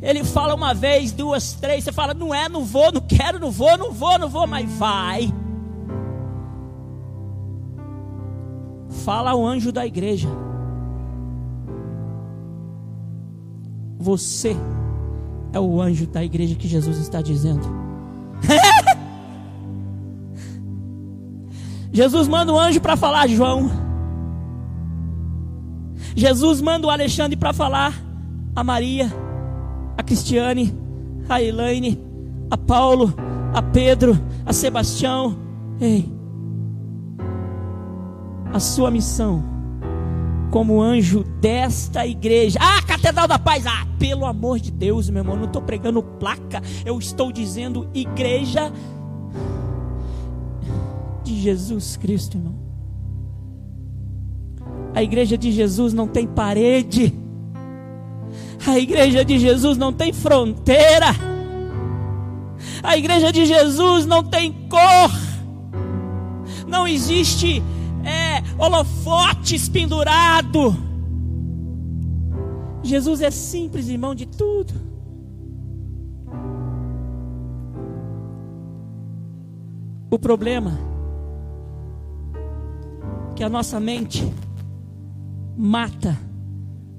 [0.00, 3.50] ele fala uma vez, duas, três, você fala, não é, não vou, não quero, não
[3.50, 5.30] vou, não vou, não vou, mas vai.
[9.04, 10.28] Fala ao anjo da igreja.
[13.98, 14.56] Você
[15.52, 17.66] é o anjo da igreja que Jesus está dizendo.
[21.96, 23.70] Jesus manda o anjo para falar, João.
[26.14, 27.94] Jesus manda o Alexandre para falar
[28.54, 29.10] a Maria
[29.96, 30.78] a Cristiane,
[31.26, 31.98] a Elaine,
[32.50, 33.14] a Paulo,
[33.54, 35.38] a Pedro, a Sebastião.
[35.80, 36.06] Ei,
[38.52, 39.42] a sua missão
[40.50, 42.58] como anjo desta igreja.
[42.60, 43.66] Ah, Catedral da Paz.
[43.66, 48.70] Ah, pelo amor de Deus, meu irmão, não estou pregando placa, eu estou dizendo igreja
[51.26, 52.54] de Jesus Cristo, irmão.
[54.94, 57.12] A igreja de Jesus não tem parede.
[58.66, 61.08] A igreja de Jesus não tem fronteira.
[62.82, 65.10] A igreja de Jesus não tem cor.
[66.66, 67.62] Não existe
[68.04, 70.74] é, holofotes pendurado.
[72.82, 74.72] Jesus é simples, irmão, de tudo.
[80.10, 80.95] O problema
[83.36, 84.24] que a nossa mente
[85.56, 86.18] mata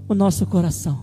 [0.07, 0.99] o nosso coração.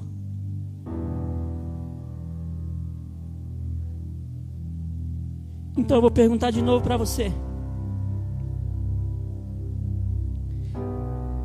[5.77, 7.33] Então eu vou perguntar de novo para você.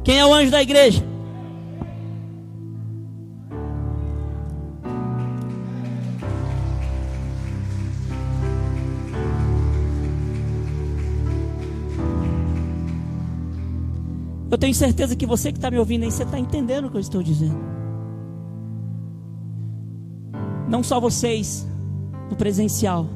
[0.03, 1.08] Quem é o anjo da igreja?
[14.59, 17.01] Tenho certeza que você que está me ouvindo aí, você está entendendo o que eu
[17.01, 17.59] estou dizendo.
[20.67, 21.67] Não só vocês,
[22.29, 23.07] no presencial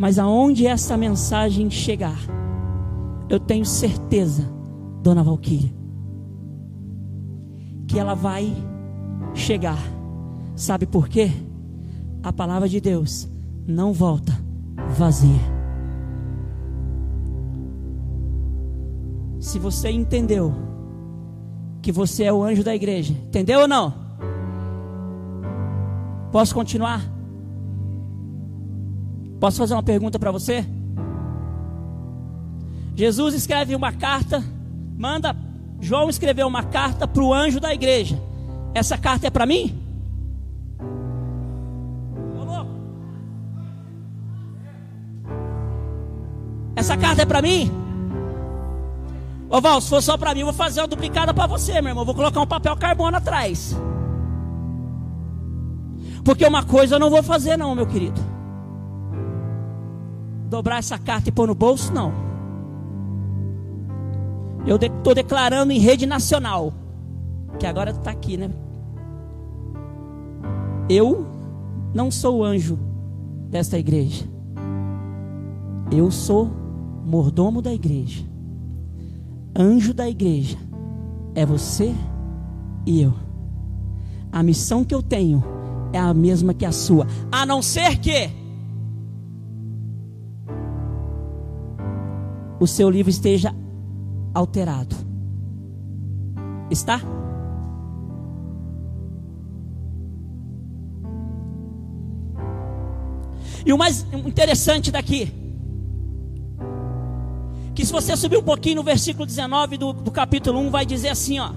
[0.00, 2.18] mas aonde essa mensagem chegar,
[3.28, 4.50] eu tenho certeza,
[5.02, 5.70] dona Valquíria,
[7.86, 8.50] que ela vai
[9.34, 9.78] chegar.
[10.56, 11.30] Sabe por quê?
[12.22, 13.28] A palavra de Deus
[13.66, 14.32] não volta
[14.96, 15.59] vazia.
[19.50, 20.54] Se você entendeu
[21.82, 23.92] que você é o anjo da igreja, entendeu ou não?
[26.30, 27.02] Posso continuar?
[29.40, 30.64] Posso fazer uma pergunta para você?
[32.94, 34.40] Jesus escreve uma carta,
[34.96, 35.34] manda
[35.80, 38.22] João escrever uma carta para o anjo da igreja.
[38.72, 39.76] Essa carta é para mim?
[46.76, 47.79] Essa carta é para mim?
[49.50, 51.90] Ô Val, se for só para mim, eu vou fazer uma duplicada para você, meu
[51.90, 52.04] irmão.
[52.04, 53.76] vou colocar um papel carbono atrás.
[56.24, 58.20] Porque uma coisa eu não vou fazer, não, meu querido.
[60.48, 62.12] Dobrar essa carta e pôr no bolso, não.
[64.64, 66.72] Eu estou de, declarando em rede nacional.
[67.58, 68.50] Que agora está aqui, né?
[70.88, 71.26] Eu
[71.92, 72.78] não sou anjo
[73.48, 74.24] desta igreja.
[75.90, 76.48] Eu sou
[77.04, 78.29] mordomo da igreja.
[79.56, 80.58] Anjo da igreja
[81.34, 81.94] é você
[82.86, 83.14] e eu.
[84.32, 85.42] A missão que eu tenho
[85.92, 88.30] é a mesma que a sua, a não ser que
[92.60, 93.54] o seu livro esteja
[94.34, 94.94] alterado.
[96.70, 97.00] Está?
[103.64, 105.32] E o mais interessante daqui,
[107.90, 111.40] se você subir um pouquinho no versículo 19 do, do capítulo 1, vai dizer assim:
[111.40, 111.50] ó.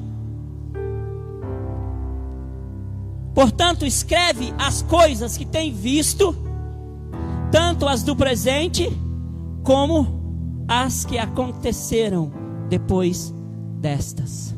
[3.35, 6.35] Portanto, escreve as coisas que tem visto,
[7.51, 8.91] tanto as do presente,
[9.63, 12.31] como as que aconteceram
[12.67, 13.31] depois
[13.79, 14.55] destas.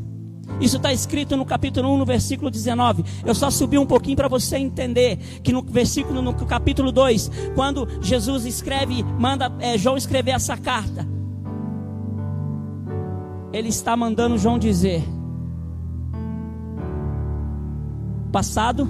[0.61, 3.03] Isso está escrito no capítulo 1, no versículo 19.
[3.25, 7.85] Eu só subi um pouquinho para você entender que no versículo, no capítulo 2, quando
[8.01, 11.14] Jesus escreve, manda é, João escrever essa carta,
[13.55, 15.01] ele está mandando João dizer:
[18.29, 18.85] passado,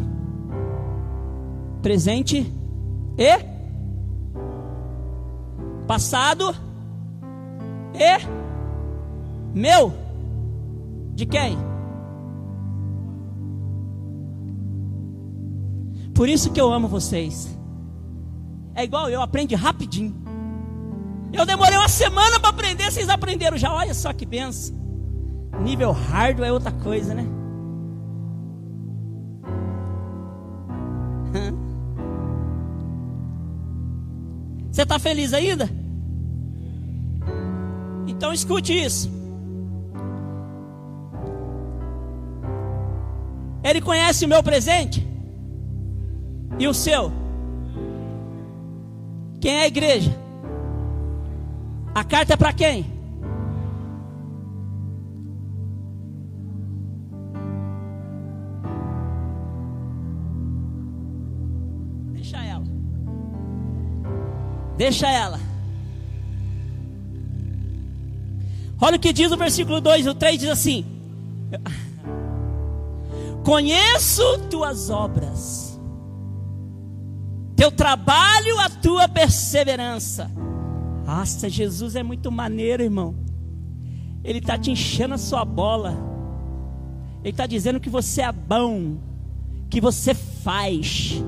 [1.83, 2.51] presente
[3.15, 3.55] e
[5.85, 6.55] passado
[7.93, 8.25] e
[9.53, 9.93] meu
[11.13, 11.55] de quem?
[16.15, 17.55] Por isso que eu amo vocês.
[18.73, 20.24] É igual eu, aprendi rapidinho.
[21.37, 23.73] Eu demorei uma semana para aprender, vocês aprenderam já.
[23.73, 24.73] Olha só que benção.
[25.61, 27.25] Nível hardware é outra coisa, né?
[34.71, 35.69] Você está feliz ainda?
[38.07, 39.11] Então escute isso.
[43.61, 45.05] Ele conhece o meu presente
[46.57, 47.11] e o seu.
[49.41, 50.24] Quem é a igreja?
[51.95, 52.85] A carta é para quem?
[62.11, 62.65] Deixa ela.
[64.75, 65.39] Deixa ela.
[68.81, 70.85] Olha o que diz o versículo 2, o 3 diz assim:
[73.45, 75.79] Conheço tuas obras,
[77.55, 80.29] teu trabalho, a tua perseverança.
[81.05, 83.15] Nossa, Jesus é muito maneiro, irmão.
[84.23, 85.95] Ele está te enchendo a sua bola.
[87.21, 88.97] Ele está dizendo que você é bom,
[89.69, 91.21] que você faz.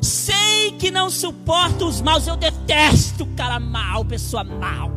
[0.00, 4.90] Sei que não suporto os maus, eu detesto cara mal, pessoa mal.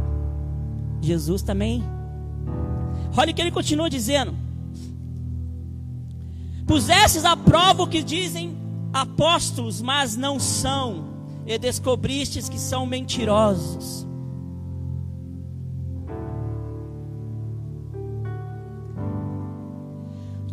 [1.02, 1.84] Jesus também
[3.16, 4.34] Olha o que ele continua dizendo:
[6.66, 8.58] Pusestes a prova o que dizem
[8.94, 11.11] apóstolos, mas não são,
[11.46, 14.08] e descobristes que são mentirosos.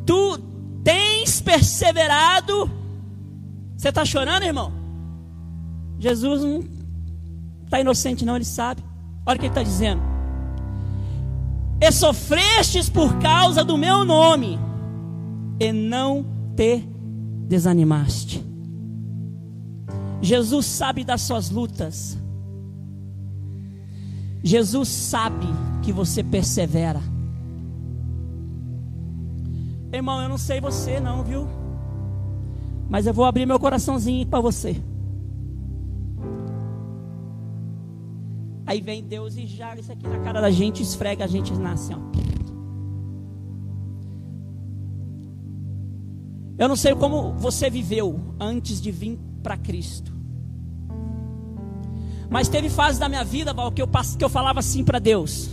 [0.06, 0.38] Tu
[0.82, 2.70] tens perseverado.
[3.76, 4.72] Você está chorando, irmão?
[5.98, 6.64] Jesus não
[7.64, 8.82] está inocente, não, ele sabe.
[9.26, 10.18] Olha o que ele está dizendo
[11.80, 14.58] e sofrestes por causa do meu nome,
[15.60, 16.24] e não
[16.56, 16.84] te
[17.46, 18.44] desanimaste.
[20.20, 22.18] Jesus sabe das suas lutas.
[24.42, 25.46] Jesus sabe
[25.82, 27.00] que você persevera.
[29.92, 31.48] Irmão, eu não sei você não, viu?
[32.88, 34.76] Mas eu vou abrir meu coraçãozinho para você.
[38.66, 41.94] Aí vem Deus e joga isso aqui na cara da gente, esfrega a gente nasce,
[41.94, 41.98] ó.
[46.58, 50.17] Eu não sei como você viveu antes de vir para Cristo.
[52.30, 55.50] Mas teve fase da minha vida, Val, que eu, que eu falava assim para Deus.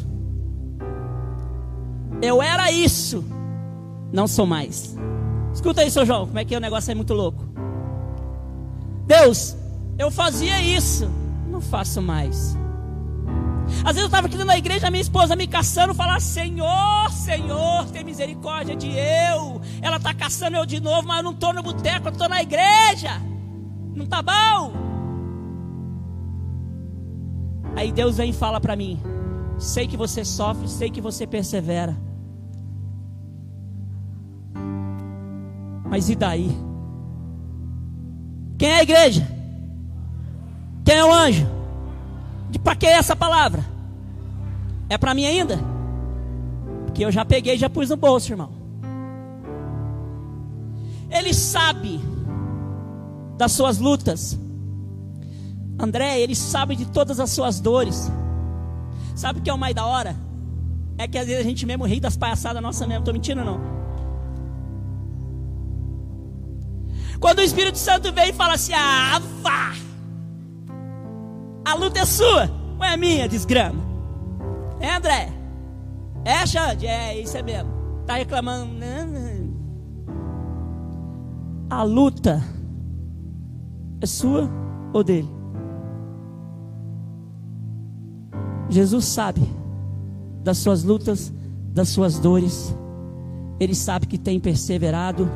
[2.22, 3.24] Eu era isso,
[4.12, 4.96] não sou mais.
[5.54, 7.46] Escuta aí, seu João, como é que é o negócio é muito louco.
[9.08, 9.56] Deus,
[9.98, 11.10] eu fazia isso,
[11.48, 12.58] não faço mais.
[13.84, 18.04] Às vezes eu estava aqui na igreja, minha esposa me caçando, falar: Senhor, Senhor, tem
[18.04, 19.62] misericórdia de eu.
[19.82, 22.42] Ela está caçando eu de novo, mas eu não estou no boteco, eu estou na
[22.42, 23.22] igreja.
[23.96, 24.85] Não está bom?
[27.76, 29.00] Aí Deus vem e fala para mim:
[29.58, 31.96] Sei que você sofre, sei que você persevera.
[35.86, 36.50] Mas e daí?
[38.58, 39.28] Quem é a igreja?
[40.84, 41.48] Quem é o anjo?
[42.50, 43.64] De para que essa palavra?
[44.90, 45.60] É para mim ainda?
[46.86, 48.50] Porque eu já peguei e já pus no bolso, irmão.
[51.10, 52.00] Ele sabe
[53.38, 54.40] das suas lutas.
[55.80, 58.12] André, ele sabe de todas as suas dores.
[59.16, 60.16] Sabe o que é o mais da hora?
[60.98, 63.04] É que às vezes a gente mesmo ri das palhaçadas nossa mesmo.
[63.04, 63.60] Tô mentindo não?
[67.20, 69.74] Quando o Espírito Santo vem e fala assim: Ah, vá!
[71.66, 72.48] A luta é sua,
[72.78, 73.84] não é minha, desgrama.
[74.80, 75.34] É, André?
[76.24, 76.86] É, Xande?
[76.86, 77.72] É, isso é mesmo.
[78.06, 78.76] Tá reclamando.
[81.70, 82.44] A luta
[84.00, 84.50] é sua
[84.94, 85.28] ou dele?
[88.70, 89.42] Jesus sabe
[90.44, 91.32] das suas lutas,
[91.74, 92.76] das suas dores.
[93.60, 95.30] Ele sabe que tem perseverado.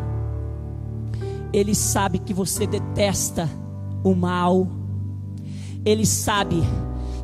[1.52, 3.50] Ele sabe que você detesta
[4.04, 4.68] o mal.
[5.86, 6.62] Ele sabe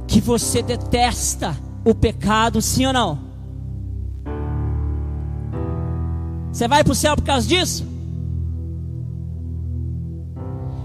[0.07, 3.19] que você detesta o pecado, sim ou não?
[6.51, 7.85] Você vai para o céu por causa disso?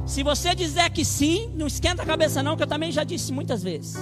[0.05, 3.33] Se você dizer que sim, não esquenta a cabeça não, que eu também já disse
[3.33, 3.97] muitas vezes.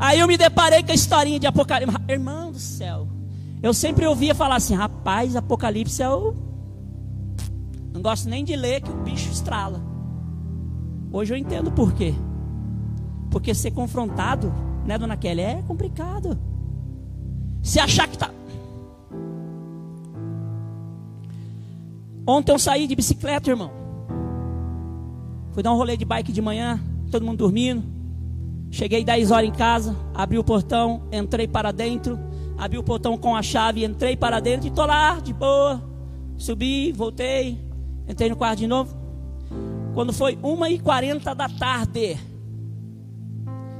[0.00, 1.94] Aí eu me deparei com a historinha de Apocalipse.
[2.08, 3.06] Irmão do céu.
[3.62, 6.34] Eu sempre ouvia falar assim, rapaz, Apocalipse é o.
[7.92, 9.78] Não gosto nem de ler que o bicho estrala.
[11.12, 12.14] Hoje eu entendo por quê.
[13.30, 14.50] Porque ser confrontado,
[14.86, 16.38] né, dona Kelly, é complicado.
[17.62, 18.30] Se achar que tá.
[22.26, 23.70] Ontem eu saí de bicicleta, irmão.
[25.52, 26.80] Fui dar um rolê de bike de manhã,
[27.10, 27.99] todo mundo dormindo.
[28.70, 32.18] Cheguei 10 horas em casa, abri o portão, entrei para dentro,
[32.56, 35.82] abri o portão com a chave, entrei para dentro e tô lá de boa.
[36.36, 37.58] Subi, voltei,
[38.08, 38.96] entrei no quarto de novo.
[39.92, 42.16] Quando foi 1h40 da tarde,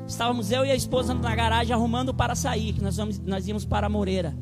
[0.09, 3.65] estávamos eu e a esposa na garagem arrumando para sair, que nós, vamos, nós íamos
[3.65, 4.37] para Moreira.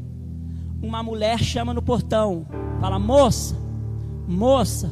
[0.83, 2.47] Uma mulher chama no portão,
[2.81, 3.55] fala: Moça,
[4.27, 4.91] moça,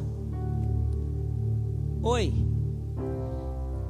[2.03, 2.46] oi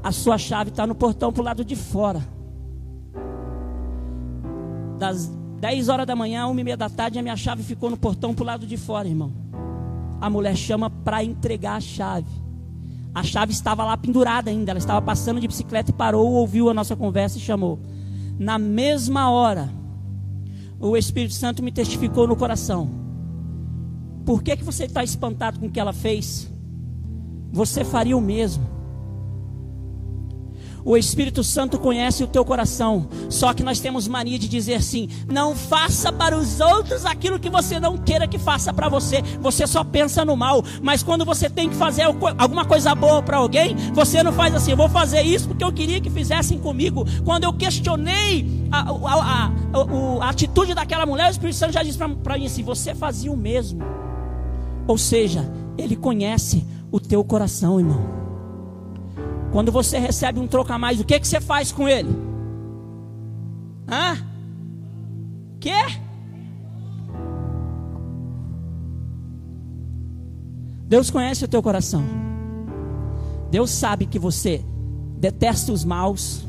[0.06, 2.24] a sua chave está no portão para o lado de fora.
[5.00, 5.26] Das
[5.60, 8.32] 10 horas da manhã, 1 e meia da tarde, a minha chave ficou no portão
[8.32, 9.32] para o lado de fora, irmão.
[10.20, 12.30] A mulher chama para entregar a chave.
[13.12, 14.70] A chave estava lá pendurada ainda.
[14.70, 17.80] Ela estava passando de bicicleta e parou, ouviu a nossa conversa e chamou.
[18.38, 19.68] Na mesma hora,
[20.78, 22.88] o Espírito Santo me testificou no coração.
[24.24, 26.48] Por que, que você está espantado com o que ela fez?
[27.50, 28.75] Você faria o mesmo.
[30.86, 33.08] O Espírito Santo conhece o teu coração.
[33.28, 37.50] Só que nós temos mania de dizer assim: não faça para os outros aquilo que
[37.50, 39.20] você não queira que faça para você.
[39.40, 40.62] Você só pensa no mal.
[40.80, 44.76] Mas quando você tem que fazer alguma coisa boa para alguém, você não faz assim:
[44.76, 47.04] vou fazer isso porque eu queria que fizessem comigo.
[47.24, 51.98] Quando eu questionei a, a, a, a atitude daquela mulher, o Espírito Santo já disse
[51.98, 53.82] para mim assim: você fazia o mesmo.
[54.86, 58.25] Ou seja, ele conhece o teu coração, irmão.
[59.56, 62.10] Quando você recebe um troco a mais, o que, que você faz com ele?
[63.88, 64.22] Hã?
[65.58, 65.72] Que?
[70.86, 72.04] Deus conhece o teu coração.
[73.50, 74.62] Deus sabe que você
[75.18, 76.45] detesta os maus,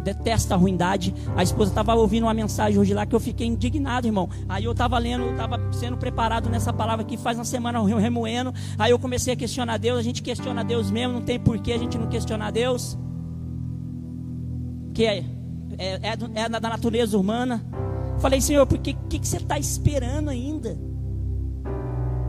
[0.00, 1.14] detesta a ruindade.
[1.36, 4.28] A esposa estava ouvindo uma mensagem hoje lá que eu fiquei indignado, irmão.
[4.48, 8.52] Aí eu estava lendo, estava sendo preparado nessa palavra que faz uma semana eu remoendo.
[8.78, 9.98] Aí eu comecei a questionar Deus.
[9.98, 12.98] A gente questiona Deus mesmo, não tem porquê a gente não questionar Deus.
[14.94, 15.24] Que é,
[15.78, 17.64] é, é, é da natureza humana.
[18.18, 20.78] Falei, Senhor, por que, que, que você está esperando ainda?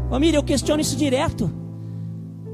[0.10, 1.52] Família, eu questiono isso direto.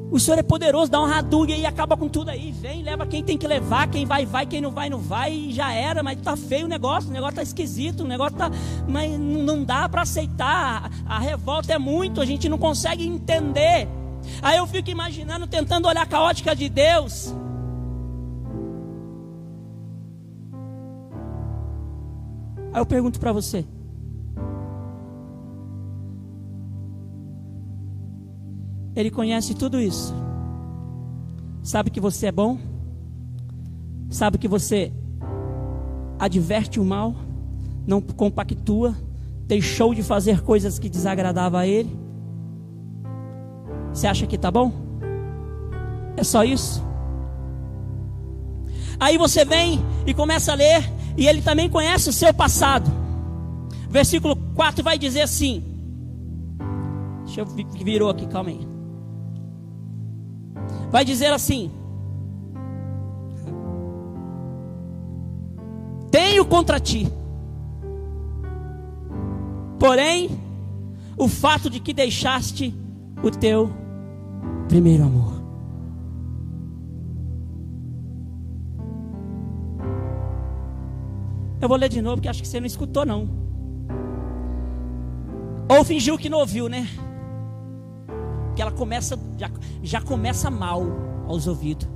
[0.10, 2.52] O Senhor é poderoso, dá um radug e acaba com tudo aí.
[2.54, 5.54] Vem, leva quem tem que levar, quem vai, vai, quem não vai, não vai, e
[5.54, 8.50] já era, mas tá feio o negócio, o negócio tá esquisito, o negócio tá.
[8.88, 10.90] Mas não dá para aceitar.
[11.06, 13.88] A revolta é muito, a gente não consegue entender.
[14.42, 17.34] Aí eu fico imaginando, tentando olhar a caótica de Deus.
[22.72, 23.66] Aí eu pergunto para você:
[28.98, 30.12] Ele conhece tudo isso.
[31.62, 32.58] Sabe que você é bom?
[34.10, 34.92] Sabe que você
[36.18, 37.14] adverte o mal,
[37.86, 38.96] não compactua,
[39.46, 41.96] deixou de fazer coisas que desagradavam a ele?
[43.94, 44.74] Você acha que está bom?
[46.16, 46.84] É só isso?
[49.00, 52.90] Aí você vem e começa a ler, e ele também conhece o seu passado.
[53.92, 55.64] Versículo 4 vai dizer assim:
[57.26, 58.67] Deixa eu virou aqui, calma aí.
[60.90, 61.72] Vai dizer assim:
[66.10, 67.12] Tenho contra ti,
[69.80, 70.30] porém,
[71.18, 72.74] o fato de que deixaste
[73.24, 73.70] o teu
[74.68, 75.38] primeiro amor.
[81.60, 83.28] Eu vou ler de novo porque acho que você não escutou não.
[85.70, 86.88] Ou fingiu que não ouviu, né?
[88.58, 89.52] Que ela começa já,
[89.84, 90.84] já começa mal
[91.28, 91.88] aos ouvidos.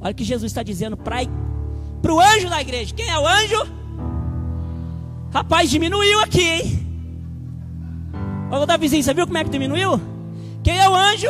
[0.00, 1.22] Olha o que Jesus está dizendo para
[2.12, 2.92] o anjo da igreja.
[2.92, 3.68] Quem é o anjo?
[5.32, 6.86] Rapaz, diminuiu aqui, hein?
[8.50, 10.00] Ô Davizinho, você viu como é que diminuiu?
[10.64, 11.28] Quem é o anjo?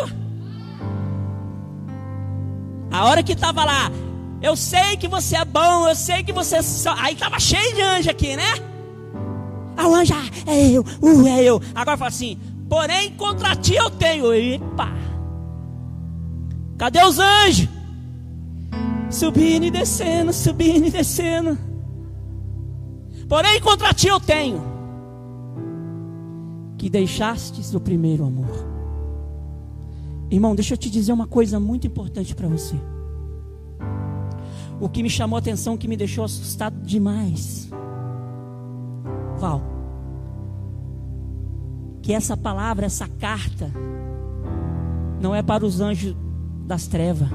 [2.90, 3.90] A hora que estava lá,
[4.40, 6.62] eu sei que você é bom, eu sei que você.
[6.62, 6.94] Só...
[6.96, 8.54] Aí estava cheio de anjo aqui, né?
[9.76, 11.60] Ah, o anjo, ah, é eu, uh, é eu.
[11.74, 12.38] Agora fala assim:
[12.68, 14.32] porém contra ti eu tenho.
[14.32, 14.92] Epa!
[16.78, 17.68] Cadê os anjos?
[19.10, 21.56] Subindo e descendo, subindo e descendo.
[23.28, 24.62] Porém contra ti eu tenho.
[26.76, 28.76] Que deixastes o primeiro amor.
[30.30, 32.76] Irmão, deixa eu te dizer uma coisa muito importante para você.
[34.80, 37.70] O que me chamou a atenção, que me deixou assustado demais.
[39.38, 39.62] Val,
[42.06, 43.68] que essa palavra, essa carta,
[45.20, 46.14] não é para os anjos
[46.64, 47.28] das trevas,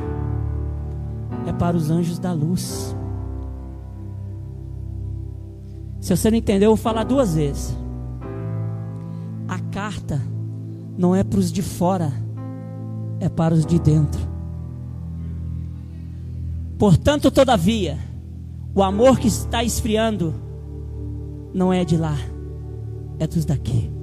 [1.46, 2.96] é para os anjos da luz.
[6.00, 7.78] Se você não entendeu, eu vou falar duas vezes.
[9.46, 10.22] A carta
[10.98, 12.14] não é para os de fora,
[13.20, 14.22] é para os de dentro.
[16.80, 17.98] Portanto, todavia,
[18.74, 20.34] o amor que está esfriando
[21.54, 22.16] não é de lá,
[23.20, 24.00] é dos daqui.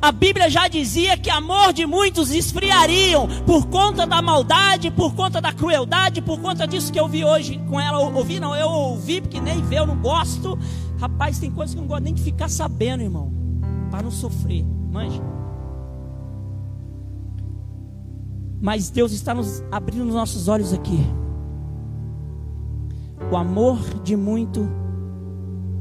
[0.00, 5.40] A Bíblia já dizia que amor de muitos esfriariam por conta da maldade, por conta
[5.40, 7.98] da crueldade, por conta disso que eu vi hoje com ela.
[7.98, 10.58] Ouvi, não, eu ouvi porque nem vê, eu não gosto.
[10.98, 13.32] Rapaz, tem coisas que eu não gosto nem de ficar sabendo, irmão,
[13.90, 14.64] para não sofrer.
[14.64, 15.20] Manja.
[18.60, 21.04] Mas Deus está nos abrindo os nossos olhos aqui
[23.30, 24.68] o amor de muito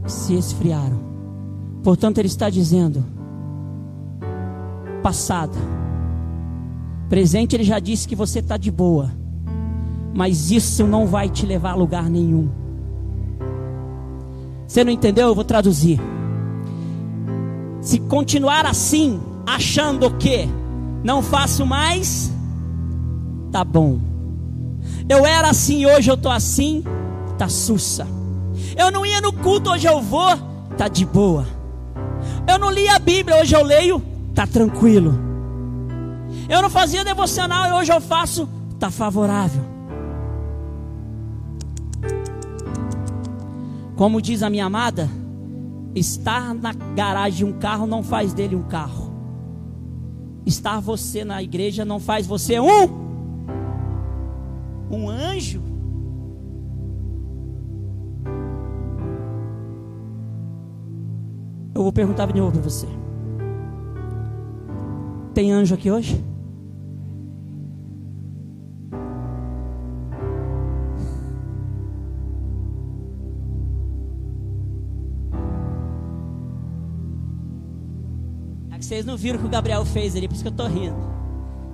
[0.08, 0.99] se esfriaram.
[1.84, 3.06] Portanto, ele está dizendo:
[5.04, 5.56] passado,
[7.10, 9.12] presente, ele já disse que você está de boa,
[10.16, 12.49] mas isso não vai te levar a lugar nenhum.
[14.66, 15.28] Você não entendeu?
[15.28, 15.99] Eu vou traduzir.
[17.82, 20.47] Se continuar assim, achando que
[21.04, 22.32] não faço mais,
[23.51, 23.99] tá bom.
[25.08, 26.84] Eu era assim, hoje eu estou assim,
[27.38, 28.08] tá sussa.
[28.78, 30.36] Eu não ia no culto, hoje eu vou,
[30.78, 31.45] tá de boa.
[32.47, 34.01] Eu não li a Bíblia, hoje eu leio,
[34.34, 35.14] tá tranquilo.
[36.50, 39.64] Eu não fazia devocional e hoje eu faço, tá favorável.
[43.96, 45.10] Como diz a minha amada,
[45.96, 49.14] estar na garagem de um carro não faz dele um carro.
[50.46, 53.04] Estar você na igreja não faz você um
[54.90, 55.62] um anjo.
[61.74, 63.03] Eu vou perguntar de novo para você.
[65.34, 66.24] Tem anjo aqui hoje?
[78.72, 80.54] É que vocês não viram o que o Gabriel fez ali, por isso que eu
[80.54, 80.96] tô rindo.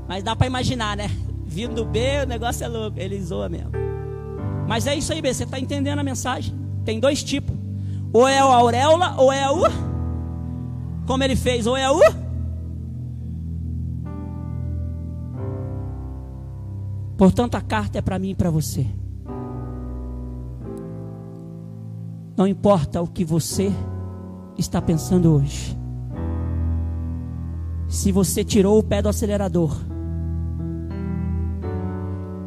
[0.07, 1.10] Mas dá para imaginar, né?
[1.45, 2.97] Vindo do B, o negócio é louco.
[2.97, 3.72] Ele zoa mesmo.
[4.68, 5.34] Mas é isso aí, B.
[5.34, 6.55] Você está entendendo a mensagem?
[6.86, 7.55] Tem dois tipos.
[8.14, 9.89] Ou é a auréola, ou é o
[11.10, 11.99] como ele fez, ou é o.
[17.20, 18.88] Portanto, a carta é para mim e para você.
[22.38, 23.74] Não importa o que você
[24.57, 25.78] está pensando hoje.
[27.89, 29.76] Se você tirou o pé do acelerador,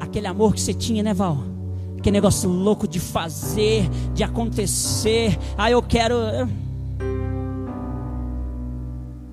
[0.00, 1.36] aquele amor que você tinha, né, Val?
[1.98, 5.38] Aquele negócio louco de fazer, de acontecer.
[5.58, 6.14] Ah, eu quero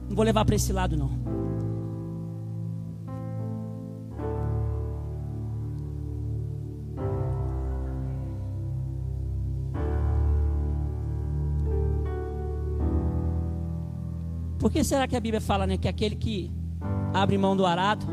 [0.10, 1.19] vou levar para esse lado, não.
[14.70, 16.52] Por que será que a Bíblia fala né, que aquele que
[17.12, 18.06] abre mão do arado?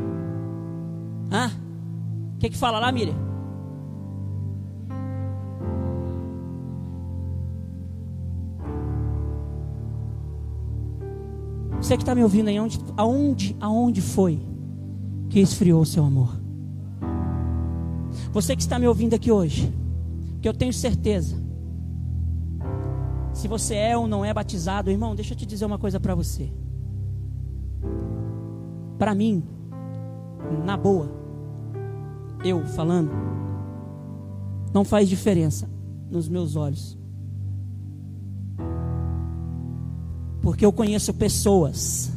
[1.31, 1.51] Hã?
[2.35, 3.15] O que, que fala lá, Miriam?
[11.79, 14.41] Você que está me ouvindo aí, aonde, aonde, aonde foi
[15.29, 16.41] que esfriou o seu amor?
[18.33, 19.71] Você que está me ouvindo aqui hoje,
[20.41, 21.37] que eu tenho certeza
[23.37, 26.15] se você é ou não é batizado, irmão, deixa eu te dizer uma coisa para
[26.15, 26.51] você.
[28.99, 29.45] Para mim,
[30.65, 31.11] na boa,
[32.43, 33.11] eu falando,
[34.73, 35.69] não faz diferença
[36.11, 36.97] nos meus olhos.
[40.41, 42.11] Porque eu conheço pessoas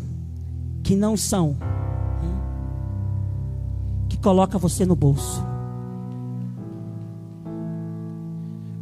[0.82, 1.58] que não são,
[4.08, 5.44] que coloca você no bolso.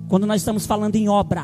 [0.07, 1.43] Quando nós estamos falando em obra,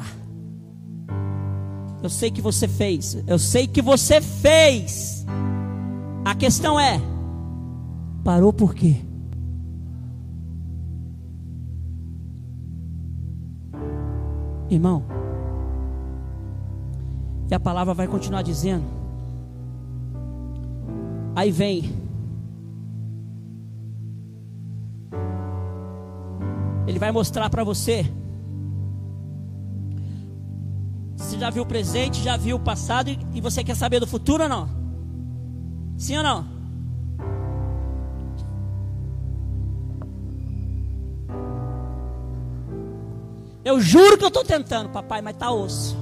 [2.04, 5.26] eu sei que você fez, eu sei que você fez.
[6.26, 6.99] A questão é,
[8.26, 8.97] parou por quê?
[14.70, 15.04] Irmão,
[17.49, 18.84] e a palavra vai continuar dizendo.
[21.36, 21.89] Aí vem.
[26.86, 28.06] Ele vai mostrar para você.
[31.24, 34.44] Você já viu o presente, já viu o passado e, você quer saber do futuro
[34.44, 34.70] ou não?
[35.98, 36.46] Sim ou não?
[43.64, 45.98] Eu juro que eu estou tentando, papai, mas tá osso.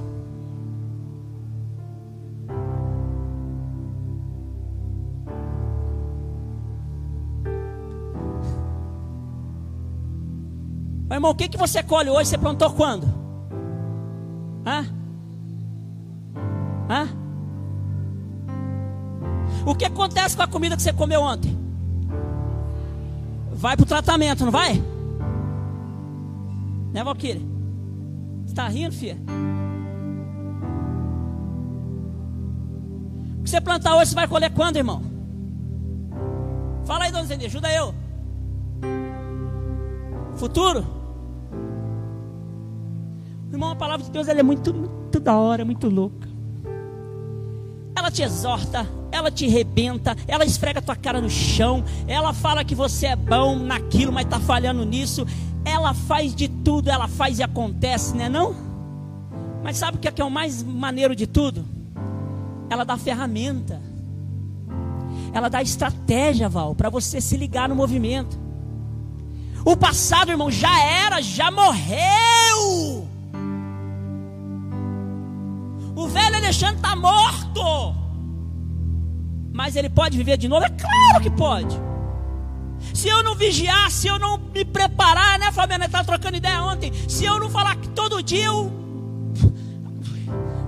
[11.08, 12.30] Meu irmão, o que, que você colhe hoje?
[12.30, 13.06] Você plantou quando?
[14.66, 14.91] Hã?
[20.12, 21.58] Acontece com a comida que você comeu ontem?
[23.50, 24.74] Vai para o tratamento, não vai?
[26.92, 27.40] Né, Valquíria?
[28.44, 29.16] Você está rindo, filha?
[33.38, 35.02] O que você plantar hoje, você vai colher quando, irmão?
[36.84, 37.94] Fala aí, dona Zendê, ajuda eu.
[40.36, 40.84] Futuro?
[43.50, 46.28] Irmão, a palavra de Deus ela é muito, muito da hora, muito louca.
[47.96, 52.74] Ela te exorta, ela te rebenta, ela esfrega tua cara no chão, ela fala que
[52.74, 55.26] você é bom naquilo, mas está falhando nisso.
[55.64, 58.54] Ela faz de tudo, ela faz e acontece, né não?
[59.62, 61.64] Mas sabe o que é, que é o mais maneiro de tudo?
[62.68, 63.80] Ela dá ferramenta.
[65.32, 68.40] Ela dá estratégia, Val, para você se ligar no movimento.
[69.64, 73.06] O passado, irmão, já era, já morreu.
[75.94, 78.01] O velho Alexandre está morto.
[79.52, 80.64] Mas ele pode viver de novo?
[80.64, 81.78] É claro que pode.
[82.94, 85.84] Se eu não vigiar, se eu não me preparar, né, Fabiana?
[85.84, 86.92] Estava trocando ideia ontem.
[87.08, 88.72] Se eu não falar que todo dia eu...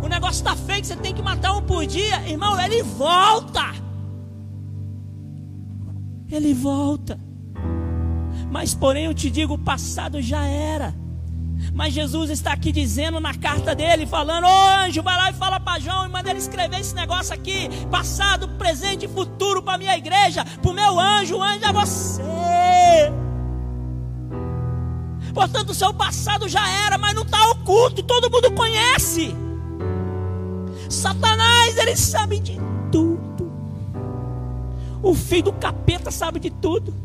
[0.03, 3.75] o negócio está feio, você tem que matar um por dia, irmão, ele volta.
[6.31, 7.19] Ele volta.
[8.51, 10.95] Mas porém eu te digo, o passado já era.
[11.73, 15.59] Mas Jesus está aqui dizendo na carta dele, falando: Ô anjo, vai lá e fala
[15.59, 19.97] para João e manda ele escrever esse negócio aqui, passado, presente e futuro para minha
[19.97, 22.23] igreja, para o meu anjo, o anjo é você.
[25.35, 29.35] Portanto, o seu passado já era, mas não está oculto, todo mundo conhece.
[30.89, 32.57] Satanás, ele sabe de
[32.93, 33.53] tudo.
[35.03, 37.04] O filho do capeta sabe de tudo.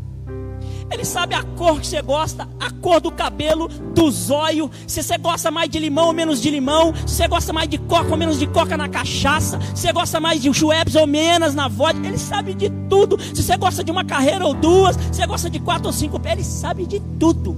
[0.92, 5.18] Ele sabe a cor que você gosta, a cor do cabelo, do zóio, se você
[5.18, 8.18] gosta mais de limão ou menos de limão, se você gosta mais de coca ou
[8.18, 12.08] menos de coca na cachaça, se você gosta mais de Schweppes ou menos na vodka,
[12.08, 13.20] ele sabe de tudo.
[13.22, 16.20] Se você gosta de uma carreira ou duas, se você gosta de quatro ou cinco,
[16.26, 17.56] ele sabe de tudo.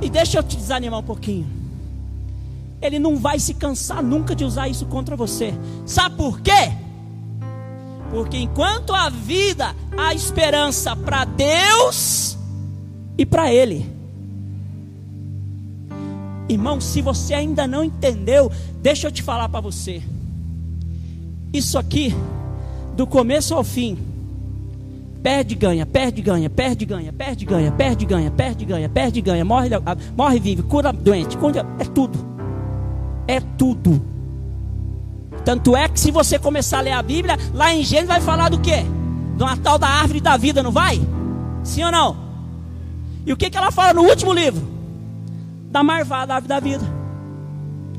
[0.00, 1.46] E deixa eu te desanimar um pouquinho.
[2.80, 5.52] Ele não vai se cansar nunca de usar isso contra você.
[5.84, 6.72] Sabe por quê?
[8.10, 12.38] Porque enquanto a vida, há esperança para Deus
[13.16, 13.86] e para Ele.
[16.48, 18.50] Irmão, se você ainda não entendeu,
[18.80, 20.02] deixa eu te falar para você.
[21.52, 22.14] Isso aqui,
[22.96, 23.98] do começo ao fim,
[25.22, 29.68] perde, ganha, perde, ganha, perde, ganha, perde, ganha, perde, ganha, perde, ganha, perde, ganha, morre,
[30.16, 31.36] morre, vive, cura doente,
[31.78, 32.18] é tudo.
[33.26, 34.17] É tudo.
[35.48, 38.50] Tanto é que se você começar a ler a Bíblia, lá em Gênesis vai falar
[38.50, 38.84] do quê?
[39.34, 41.00] Do Natal da árvore da vida, não vai?
[41.64, 42.18] Sim ou não?
[43.24, 44.62] E o que, que ela fala no último livro?
[45.70, 46.84] Da marvada árvore da vida.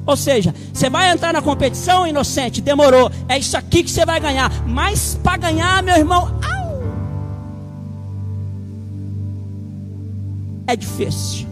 [0.05, 3.11] Ou seja, você vai entrar na competição, inocente, demorou.
[3.27, 4.51] É isso aqui que você vai ganhar.
[4.67, 6.83] Mas para ganhar, meu irmão, au,
[10.67, 11.47] é difícil.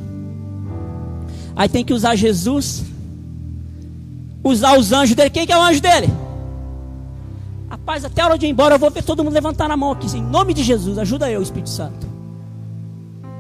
[1.56, 2.86] Aí tem que usar Jesus
[4.44, 5.30] usar os anjos dele.
[5.30, 6.08] Quem que é o anjo dele?
[7.70, 9.92] Rapaz, até a hora de ir embora eu vou ver todo mundo levantar a mão
[9.92, 10.08] aqui.
[10.16, 12.08] Em nome de Jesus, ajuda eu, Espírito Santo.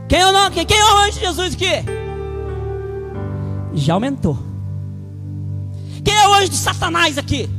[0.07, 0.65] Quem é?
[0.65, 1.85] Quem é o anjo de Jesus aqui?
[3.73, 4.37] Já aumentou.
[6.03, 7.49] Quem é o anjo de Satanás aqui?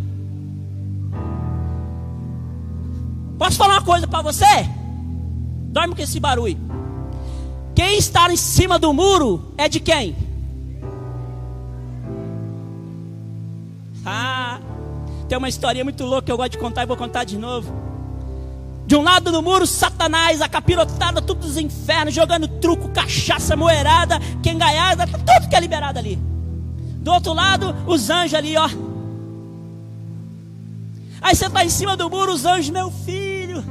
[3.38, 4.44] Posso falar uma coisa para você?
[5.68, 6.58] Dorme com esse barulho.
[7.74, 10.16] Quem está em cima do muro é de quem?
[15.28, 17.72] Tem uma historinha muito louca que eu gosto de contar e vou contar de novo.
[18.86, 24.18] De um lado do muro, Satanás, a capirotada, tudo dos infernos, jogando truco, cachaça, moerada,
[24.42, 26.16] quem ganhada, tudo que é liberado ali.
[26.16, 28.68] Do outro lado, os anjos ali, ó.
[31.20, 33.62] Aí você está em cima do muro, os anjos, meu filho,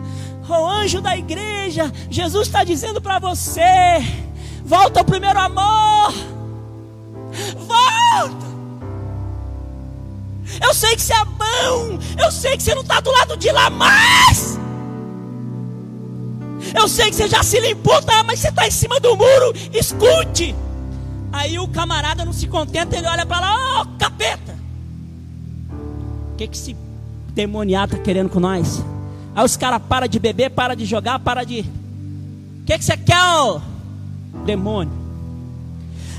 [0.48, 3.62] o anjo da igreja, Jesus está dizendo para você:
[4.64, 6.14] volta ao primeiro amor,
[7.56, 8.48] volta.
[10.62, 13.52] Eu sei que você é bom, eu sei que você não está do lado de
[13.52, 14.58] lá mais.
[16.76, 18.24] Eu sei que você já se limpou, tá?
[18.24, 20.56] Mas você está em cima do muro, escute.
[21.32, 24.56] Aí o camarada não se contenta, ele olha para lá, ó, oh, capeta.
[26.34, 26.76] O que que esse
[27.34, 28.84] demoniado está querendo com nós?
[29.36, 31.62] Aí os caras param de beber, param de jogar, param de.
[32.62, 33.60] O que que você quer, ó?
[34.46, 34.94] Demônio.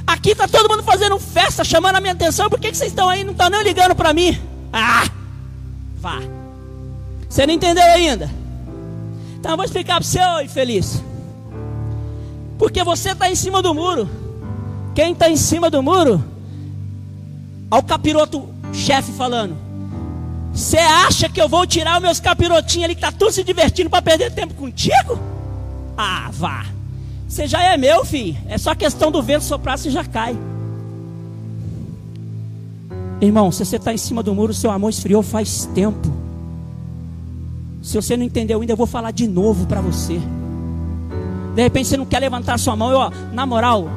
[0.07, 2.49] Aqui tá todo mundo fazendo festa, chamando a minha atenção.
[2.49, 3.24] Por que, que vocês estão aí?
[3.24, 4.39] Não estão nem ligando para mim.
[4.72, 5.08] Ah!
[5.96, 6.20] Vá.
[7.28, 8.30] Você não entendeu ainda?
[9.38, 11.02] Então eu vou explicar para você, ô infeliz.
[12.58, 14.08] Porque você está em cima do muro.
[14.94, 16.22] Quem está em cima do muro?
[17.70, 19.56] Olha o capiroto chefe falando.
[20.52, 23.88] Você acha que eu vou tirar os meus capirotinhos ali que tá tudo se divertindo
[23.88, 25.18] para perder tempo contigo?
[25.96, 26.66] Ah, vá.
[27.28, 28.36] Você já é meu, filho.
[28.48, 30.36] É só questão do vento soprar, você já cai.
[33.20, 36.08] Irmão, se você está em cima do muro, seu amor esfriou faz tempo.
[37.82, 40.20] Se você não entendeu ainda, eu vou falar de novo para você.
[41.54, 43.88] De repente você não quer levantar sua mão, eu, ó, na moral,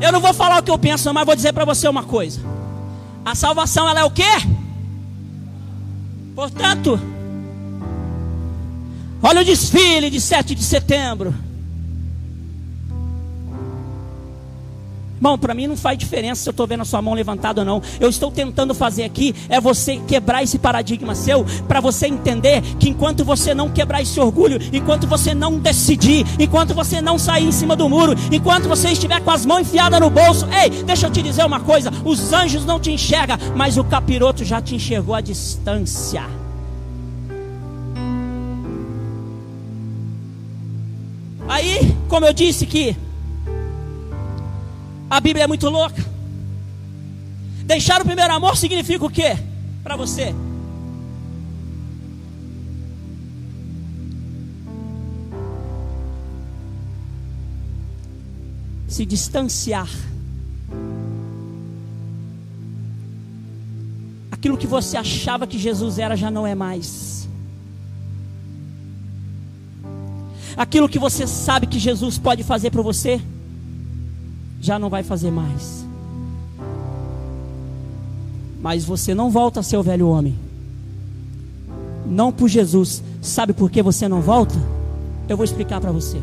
[0.00, 2.40] Eu não vou falar o que eu penso, mas vou dizer para você uma coisa.
[3.24, 4.24] A salvação ela é o quê?
[6.34, 6.98] Portanto,
[9.22, 11.34] olha o desfile de 7 de setembro.
[15.20, 17.64] Irmão, para mim não faz diferença se eu estou vendo a sua mão levantada ou
[17.64, 17.82] não.
[18.00, 22.88] Eu estou tentando fazer aqui é você quebrar esse paradigma seu, para você entender que
[22.88, 27.52] enquanto você não quebrar esse orgulho, enquanto você não decidir, enquanto você não sair em
[27.52, 31.10] cima do muro, enquanto você estiver com as mãos enfiadas no bolso, ei, deixa eu
[31.10, 35.14] te dizer uma coisa: os anjos não te enxergam, mas o capiroto já te enxergou
[35.14, 36.39] à distância.
[42.10, 42.96] Como eu disse que
[45.08, 46.04] a Bíblia é muito louca.
[47.64, 49.38] Deixar o primeiro amor significa o quê?
[49.84, 50.34] Para você.
[58.88, 59.88] Se distanciar.
[64.32, 67.19] Aquilo que você achava que Jesus era já não é mais.
[70.60, 73.18] Aquilo que você sabe que Jesus pode fazer para você
[74.60, 75.86] já não vai fazer mais.
[78.60, 80.38] Mas você não volta a ser o velho homem.
[82.04, 83.02] Não por Jesus.
[83.22, 84.54] Sabe por que você não volta?
[85.26, 86.20] Eu vou explicar para você.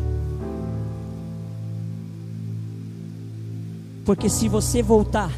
[4.04, 5.32] Porque se você voltar,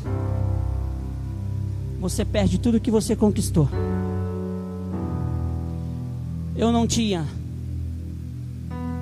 [1.98, 3.66] você perde tudo que você conquistou.
[6.54, 7.39] Eu não tinha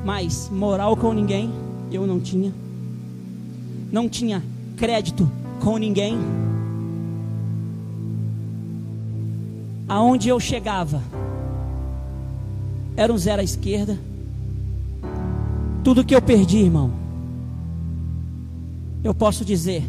[0.09, 1.51] mais moral com ninguém,
[1.93, 2.51] eu não tinha
[3.93, 4.43] não tinha
[4.75, 5.31] crédito
[5.61, 6.17] com ninguém.
[9.87, 11.03] Aonde eu chegava,
[12.97, 13.99] era um zero à esquerda.
[15.85, 16.91] Tudo que eu perdi, irmão,
[19.05, 19.85] eu posso dizer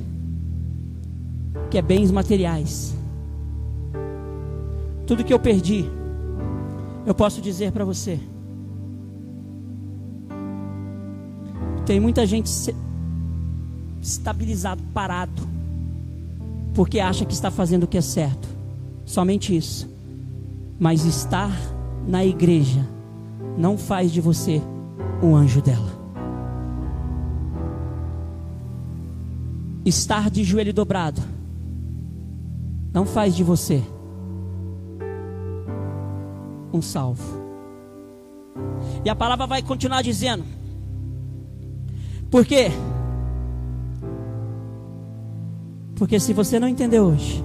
[1.72, 2.93] que é bens materiais.
[5.07, 5.86] Tudo que eu perdi,
[7.05, 8.20] eu posso dizer para você.
[11.89, 12.51] Tem muita gente
[13.99, 15.41] estabilizado, parado,
[16.75, 18.47] porque acha que está fazendo o que é certo.
[19.07, 19.89] Somente isso.
[20.79, 21.51] Mas estar
[22.07, 22.87] na igreja
[23.57, 24.61] não faz de você
[25.23, 25.89] um anjo dela.
[29.83, 31.23] Estar de joelho dobrado
[32.93, 33.81] não faz de você
[36.71, 37.41] um salvo.
[39.03, 40.59] E a palavra vai continuar dizendo.
[42.30, 42.71] Por quê?
[45.95, 47.43] Porque se você não entender hoje,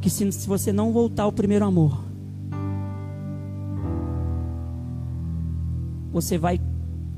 [0.00, 2.00] que se, se você não voltar ao primeiro amor,
[6.12, 6.60] você vai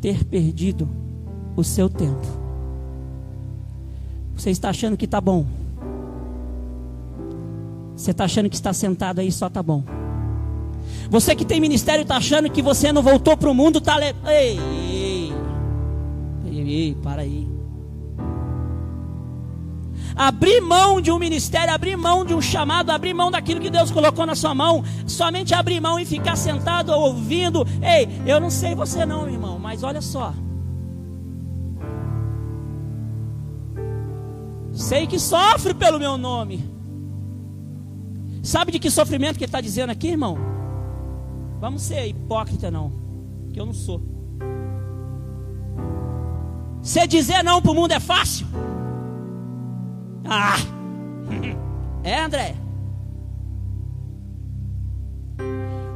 [0.01, 0.89] ter perdido
[1.57, 2.27] o seu tempo.
[4.35, 5.47] Você está achando que está bom.
[7.97, 9.85] Você está achando que está sentado aí só está bom.
[11.11, 14.15] Você que tem ministério está achando que você não voltou para o mundo, está le...
[14.27, 15.33] ei, ei,
[16.47, 17.49] ei, ei, para aí.
[20.17, 23.91] Abrir mão de um ministério, abrir mão de um chamado, abrir mão daquilo que Deus
[23.91, 27.67] colocou na sua mão, somente abrir mão e ficar sentado ouvindo.
[27.83, 30.33] Ei, eu não sei você não, irmão, mas olha só.
[34.73, 36.65] Sei que sofre pelo meu nome.
[38.43, 40.54] Sabe de que sofrimento que ele está dizendo aqui, irmão?
[41.65, 42.93] Vamos ser hipócrita, não,
[43.51, 43.99] que eu não sou.
[46.83, 48.47] Você dizer não para o mundo é fácil?
[50.27, 50.57] Ah!
[52.05, 52.55] É, André?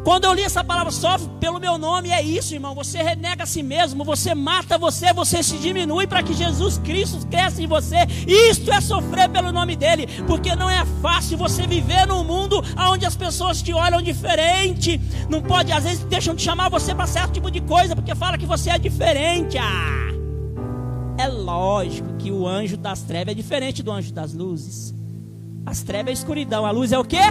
[0.09, 2.74] Quando eu li essa palavra, sofre pelo meu nome, é isso, irmão.
[2.74, 7.26] Você renega a si mesmo, você mata você, você se diminui para que Jesus Cristo
[7.26, 8.06] cresça em você.
[8.26, 13.04] Isto é sofrer pelo nome dele, porque não é fácil você viver num mundo onde
[13.04, 14.98] as pessoas te olham diferente.
[15.28, 18.38] Não pode, às vezes, deixam de chamar você para certo tipo de coisa, porque fala
[18.38, 19.59] que você é diferente.
[19.59, 20.09] Ah!
[21.18, 24.94] É lógico que o anjo das trevas é diferente do anjo das luzes.
[25.66, 27.28] As trevas é escuridão, a luz é o quê?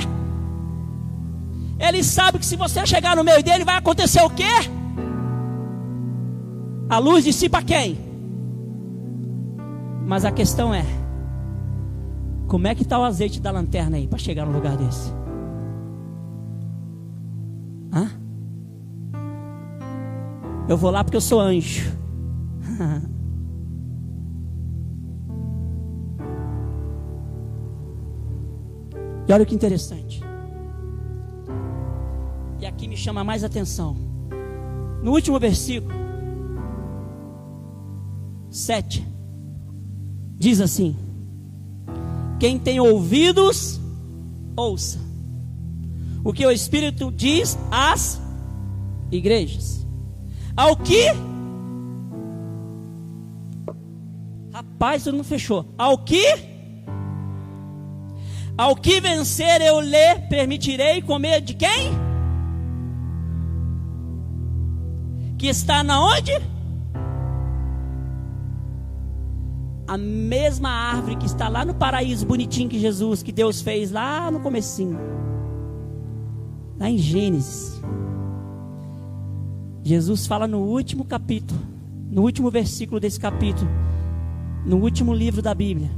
[1.79, 4.43] Ele sabe que se você chegar no meio dele, vai acontecer o quê?
[6.89, 7.97] A luz dissipa quem?
[10.05, 10.83] Mas a questão é:
[12.47, 15.11] como é que está o azeite da lanterna aí para chegar no lugar desse?
[17.93, 18.09] Hã?
[20.67, 21.95] Eu vou lá porque eu sou anjo.
[29.27, 30.26] e olha que interessante
[32.77, 33.97] aqui me chama mais atenção.
[35.01, 35.95] No último versículo,
[38.51, 39.03] 7,
[40.37, 40.95] diz assim:
[42.39, 43.81] Quem tem ouvidos,
[44.55, 44.99] ouça
[46.23, 48.21] o que o Espírito diz às
[49.11, 49.87] igrejas.
[50.55, 51.05] Ao que?
[54.51, 55.65] Rapaz, todo mundo fechou.
[55.77, 56.25] Ao que?
[58.57, 62.06] Ao que vencer eu lhe permitirei comer de quem?
[65.37, 66.31] Que está na onde?
[69.87, 74.29] A mesma árvore que está lá no paraíso bonitinho que Jesus, que Deus fez lá
[74.31, 74.97] no comecinho.
[76.77, 77.81] Lá em Gênesis.
[79.83, 81.59] Jesus fala no último capítulo,
[82.11, 83.69] no último versículo desse capítulo,
[84.65, 85.89] no último livro da Bíblia,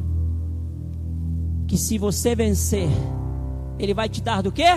[1.68, 2.88] que se você vencer,
[3.80, 4.76] ele vai te dar do quê?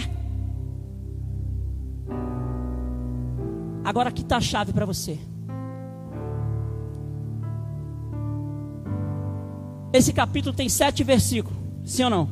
[3.85, 5.18] Agora aqui está a chave para você.
[9.93, 11.59] Esse capítulo tem sete versículos.
[11.85, 12.28] Sim ou não?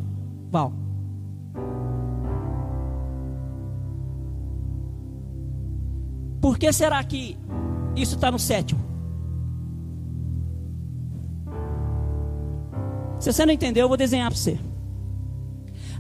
[0.51, 0.73] Val.
[6.41, 7.37] Por que será que
[7.95, 8.81] isso está no sétimo?
[13.19, 14.59] Se você não entendeu, eu vou desenhar para você.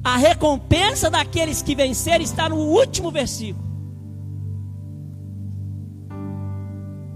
[0.03, 3.70] A recompensa daqueles que vencerem está no último versículo.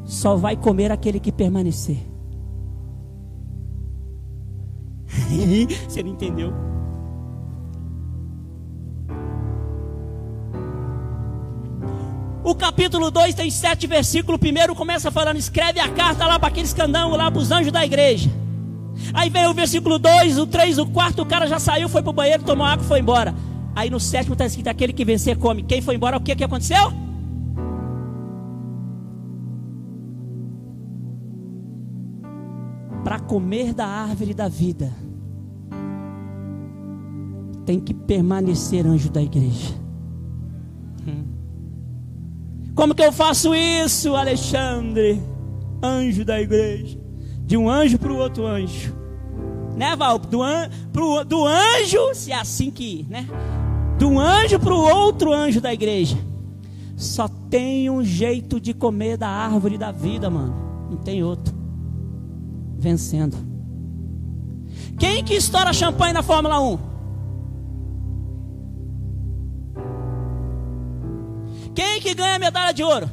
[0.05, 1.98] Só vai comer aquele que permanecer.
[5.88, 6.52] Você não entendeu?
[12.42, 14.38] O capítulo 2 tem sete versículos.
[14.38, 17.84] Primeiro começa falando: escreve a carta lá para aqueles candangos, lá para os anjos da
[17.84, 18.30] igreja.
[19.12, 22.11] Aí vem o versículo 2, o 3, o 4, o cara já saiu, foi para
[22.11, 23.34] o banheiro, tomou água e foi embora.
[23.74, 25.62] Aí no sétimo está escrito: aquele que vencer come.
[25.62, 27.03] Quem foi embora, o que, que aconteceu?
[33.35, 34.93] Comer da árvore da vida,
[37.66, 39.74] tem que permanecer anjo da igreja.
[42.76, 45.20] Como que eu faço isso, Alexandre?
[45.82, 46.97] Anjo da igreja.
[47.45, 48.95] De um anjo para o outro anjo.
[49.76, 50.16] Né, Val?
[50.16, 53.26] Do, an, pro, do anjo, se é assim que, né?
[53.99, 56.16] Do anjo para o outro anjo da igreja.
[56.97, 60.55] Só tem um jeito de comer da árvore da vida, mano.
[60.89, 61.53] Não tem outro
[62.85, 63.37] vencendo.
[64.99, 66.78] Quem que estoura champanhe na Fórmula 1?
[71.74, 73.11] Quem que ganha medalha de ouro?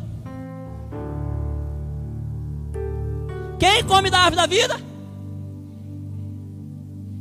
[3.58, 4.76] Quem come da árvore da vida?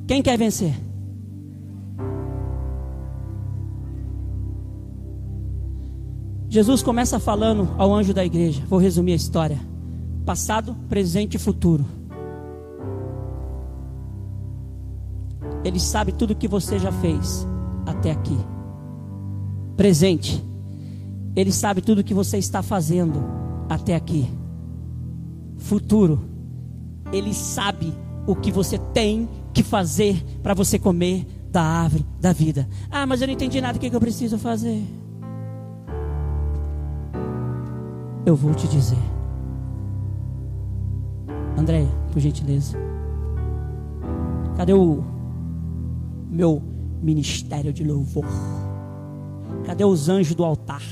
[0.07, 0.75] Quem quer vencer?
[6.49, 8.63] Jesus começa falando ao anjo da igreja.
[8.69, 9.59] Vou resumir a história:
[10.27, 12.00] passado, presente e futuro.
[15.65, 17.47] Ele sabe tudo que você já fez
[17.87, 18.39] até aqui.
[19.77, 20.45] Presente.
[21.37, 23.23] Ele sabe tudo que você está fazendo
[23.69, 24.29] até aqui.
[25.59, 26.21] Futuro.
[27.13, 27.93] Ele sabe
[28.27, 32.69] o que você tem que fazer para você comer da árvore da vida.
[32.91, 33.77] Ah, mas eu não entendi nada.
[33.77, 34.83] O que eu preciso fazer?
[38.25, 38.99] Eu vou te dizer.
[41.57, 42.77] Andréia, por gentileza.
[44.57, 45.03] Cadê o
[46.31, 46.63] meu
[47.03, 48.25] ministério de louvor?
[49.67, 50.83] Cadê os anjos do altar?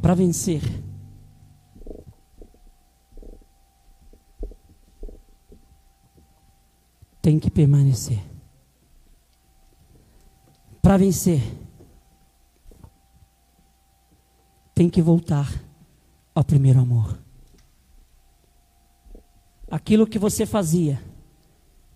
[0.00, 0.62] Para vencer,
[7.20, 8.35] tem que permanecer.
[10.86, 11.42] Para vencer,
[14.72, 15.52] tem que voltar
[16.32, 17.18] ao primeiro amor.
[19.68, 21.02] Aquilo que você fazia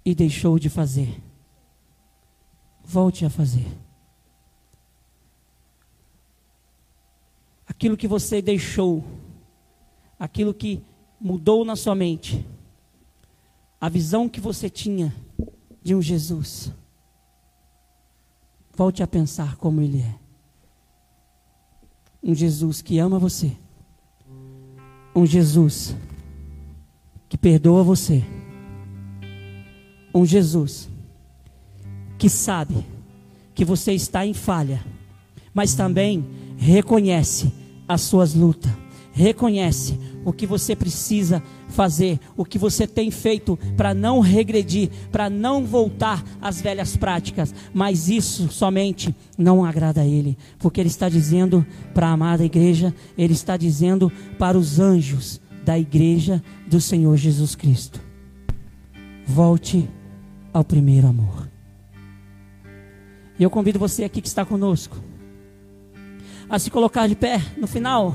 [0.04, 1.22] e deixou de fazer,
[2.82, 3.68] volte a fazer.
[7.68, 9.04] Aquilo que você deixou,
[10.18, 10.82] aquilo que
[11.20, 12.44] mudou na sua mente,
[13.80, 15.14] a visão que você tinha
[15.80, 16.72] de um Jesus.
[18.76, 20.14] Volte a pensar como Ele é.
[22.22, 23.52] Um Jesus que ama você.
[25.14, 25.96] Um Jesus
[27.28, 28.24] que perdoa você.
[30.14, 30.88] Um Jesus
[32.18, 32.84] que sabe
[33.54, 34.84] que você está em falha,
[35.54, 36.24] mas também
[36.56, 37.52] reconhece
[37.88, 38.70] as suas lutas,
[39.20, 45.28] reconhece o que você precisa fazer, o que você tem feito para não regredir, para
[45.28, 51.08] não voltar às velhas práticas, mas isso somente não agrada a Ele, porque Ele está
[51.08, 51.64] dizendo
[51.94, 57.54] para a amada igreja, Ele está dizendo para os anjos da igreja do Senhor Jesus
[57.54, 58.00] Cristo:
[59.26, 59.88] volte
[60.52, 61.48] ao primeiro amor.
[63.38, 64.96] E eu convido você aqui que está conosco
[66.48, 68.14] a se colocar de pé no final,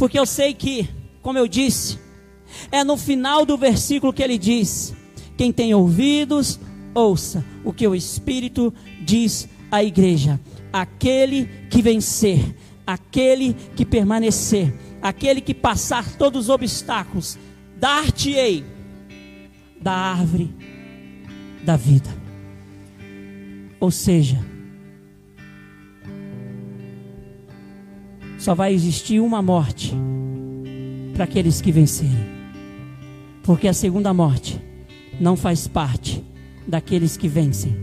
[0.00, 0.88] porque eu sei que
[1.20, 1.98] como eu disse,
[2.72, 4.94] é no final do versículo que ele diz:
[5.36, 6.58] Quem tem ouvidos,
[6.94, 8.72] ouça o que o Espírito
[9.02, 10.40] diz à igreja.
[10.72, 14.72] Aquele que vencer, aquele que permanecer,
[15.02, 17.38] aquele que passar todos os obstáculos,
[17.76, 18.64] dar-te-ei
[19.78, 20.50] da árvore
[21.62, 22.08] da vida.
[23.78, 24.42] Ou seja,
[28.40, 29.94] só vai existir uma morte
[31.12, 32.40] para aqueles que vencerem.
[33.42, 34.58] Porque a segunda morte
[35.20, 36.24] não faz parte
[36.66, 37.76] daqueles que vencem.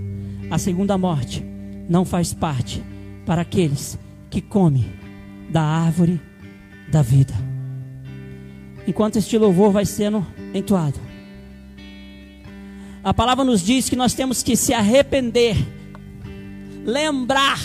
[0.49, 1.45] A segunda morte
[1.88, 2.84] não faz parte
[3.24, 3.99] para aqueles
[4.32, 4.91] que comem
[5.47, 6.20] da árvore
[6.91, 7.36] da vida.
[8.88, 10.99] Enquanto este louvor vai sendo entoado,
[13.03, 15.55] a palavra nos diz que nós temos que se arrepender,
[16.84, 17.60] lembrar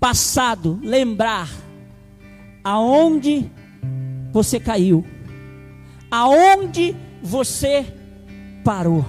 [0.00, 1.67] passado, lembrar
[2.68, 3.50] aonde
[4.30, 5.02] você caiu?
[6.10, 7.86] Aonde você
[8.62, 9.06] parou?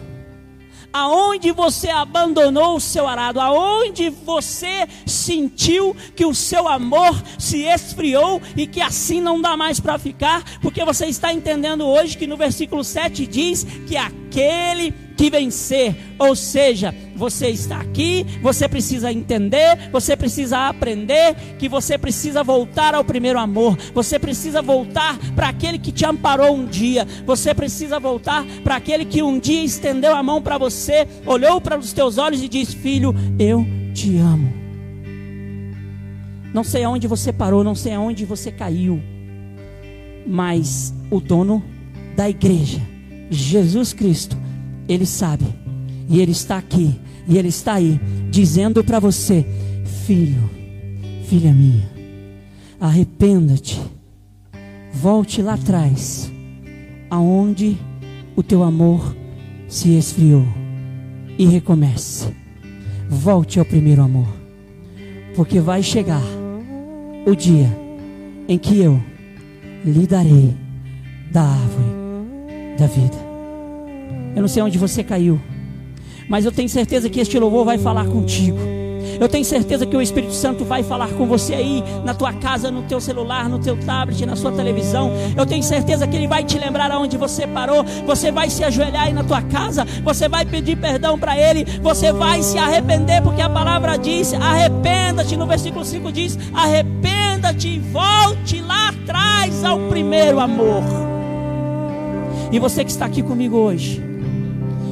[0.94, 3.40] Aonde você abandonou o seu arado?
[3.42, 9.78] Aonde você sentiu que o seu amor se esfriou e que assim não dá mais
[9.78, 10.42] para ficar?
[10.62, 15.94] Porque você está entendendo hoje que no versículo 7 diz que aquele que vencer.
[16.18, 22.96] Ou seja, você está aqui, você precisa entender, você precisa aprender que você precisa voltar
[22.96, 23.78] ao primeiro amor.
[23.94, 27.06] Você precisa voltar para aquele que te amparou um dia.
[27.26, 31.78] Você precisa voltar para aquele que um dia estendeu a mão para você, olhou para
[31.78, 34.54] os teus olhos e disse: "Filho, eu te amo".
[36.54, 39.04] Não sei aonde você parou, não sei aonde você caiu,
[40.26, 41.62] mas o dono
[42.16, 42.80] da igreja,
[43.30, 44.38] Jesus Cristo,
[44.90, 45.46] ele sabe.
[46.10, 47.00] E Ele está aqui.
[47.28, 48.02] E Ele está aí.
[48.32, 49.46] Dizendo para você:
[50.06, 50.50] Filho,
[51.28, 51.88] filha minha,
[52.82, 53.80] arrependa-te.
[54.92, 56.32] Volte lá atrás.
[57.12, 57.78] Aonde
[58.36, 59.16] o teu amor
[59.68, 60.46] se esfriou.
[61.38, 62.28] E recomece.
[63.08, 64.28] Volte ao primeiro amor.
[65.36, 66.22] Porque vai chegar
[67.26, 67.70] o dia
[68.48, 69.02] em que eu
[69.86, 70.54] lhe darei
[71.32, 71.90] da árvore
[72.78, 73.29] da vida.
[74.36, 75.40] Eu não sei onde você caiu,
[76.28, 78.60] mas eu tenho certeza que este louvor vai falar contigo.
[79.20, 82.72] Eu tenho certeza que o Espírito Santo vai falar com você aí, na tua casa,
[82.72, 85.12] no teu celular, no teu tablet, na sua televisão.
[85.36, 87.84] Eu tenho certeza que Ele vai te lembrar aonde você parou.
[88.06, 89.86] Você vai se ajoelhar aí na tua casa.
[90.04, 91.66] Você vai pedir perdão para Ele.
[91.82, 95.36] Você vai se arrepender, porque a palavra diz: arrependa-te.
[95.36, 100.84] No versículo 5 diz: arrependa-te e volte lá atrás ao primeiro amor.
[102.52, 104.09] E você que está aqui comigo hoje.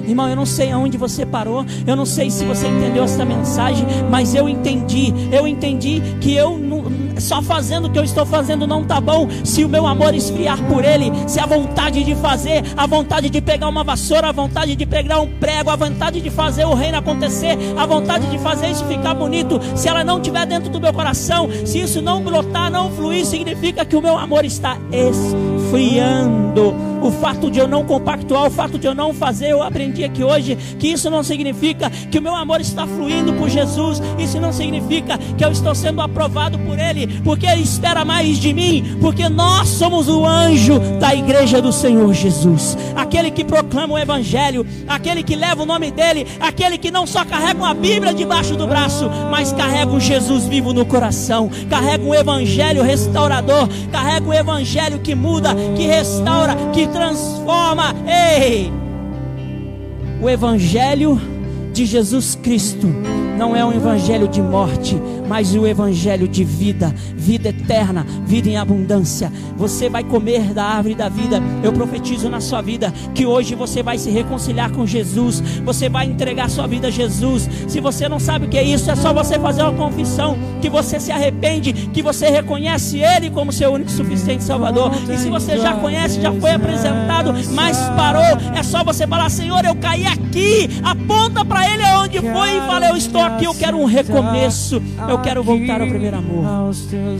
[0.08, 3.86] Irmão, eu não sei aonde você parou, eu não sei se você entendeu essa mensagem,
[4.10, 5.14] mas eu entendi.
[5.32, 6.58] Eu entendi que eu
[7.20, 9.28] só fazendo o que eu estou fazendo não tá bom.
[9.44, 13.42] Se o meu amor esfriar por ele, se a vontade de fazer, a vontade de
[13.42, 16.98] pegar uma vassoura, a vontade de pegar um prego, a vontade de fazer o reino
[16.98, 20.94] acontecer, a vontade de fazer isso ficar bonito, se ela não estiver dentro do meu
[20.94, 26.74] coração, se isso não brotar, não fluir, significa que o meu amor está esfriando.
[27.02, 30.24] O fato de eu não compactuar, o fato de eu não fazer, eu aprendi aqui
[30.24, 34.52] hoje que isso não significa que o meu amor está fluindo por Jesus, isso não
[34.52, 39.30] significa que eu estou sendo aprovado por Ele, porque Ele espera mais de mim, porque
[39.30, 45.24] nós somos o anjo da igreja do Senhor Jesus, aquele que proclama o Evangelho, aquele
[45.24, 49.10] que leva o nome dEle, aquele que não só carrega uma Bíblia debaixo do braço,
[49.30, 55.14] mas carrega um Jesus vivo no coração, carrega um Evangelho restaurador, carrega um Evangelho que
[55.14, 57.94] muda, que restaura, que transforma.
[58.08, 58.72] Ei!
[60.22, 61.20] O Evangelho
[61.74, 62.88] de Jesus Cristo
[63.38, 68.58] não é um evangelho de morte, mas o evangelho de vida, vida eterna, vida em
[68.58, 69.32] abundância.
[69.56, 71.42] Você vai comer da árvore da vida.
[71.64, 76.06] Eu profetizo na sua vida que hoje você vai se reconciliar com Jesus, você vai
[76.06, 77.48] entregar sua vida a Jesus.
[77.68, 80.70] Se você não sabe o que é isso, é só você fazer uma confissão que
[80.70, 84.92] você se arrepende, que você reconhece ele como seu único suficiente Salvador.
[85.10, 89.64] E se você já conhece, já foi apresentado, mas parou, é só você falar: Senhor,
[89.64, 90.70] eu caí aqui.
[90.84, 94.82] Aponta para ele aonde foi e fala: Eu estou aqui, eu quero um recomeço.
[95.10, 96.44] Eu quero voltar ao primeiro amor.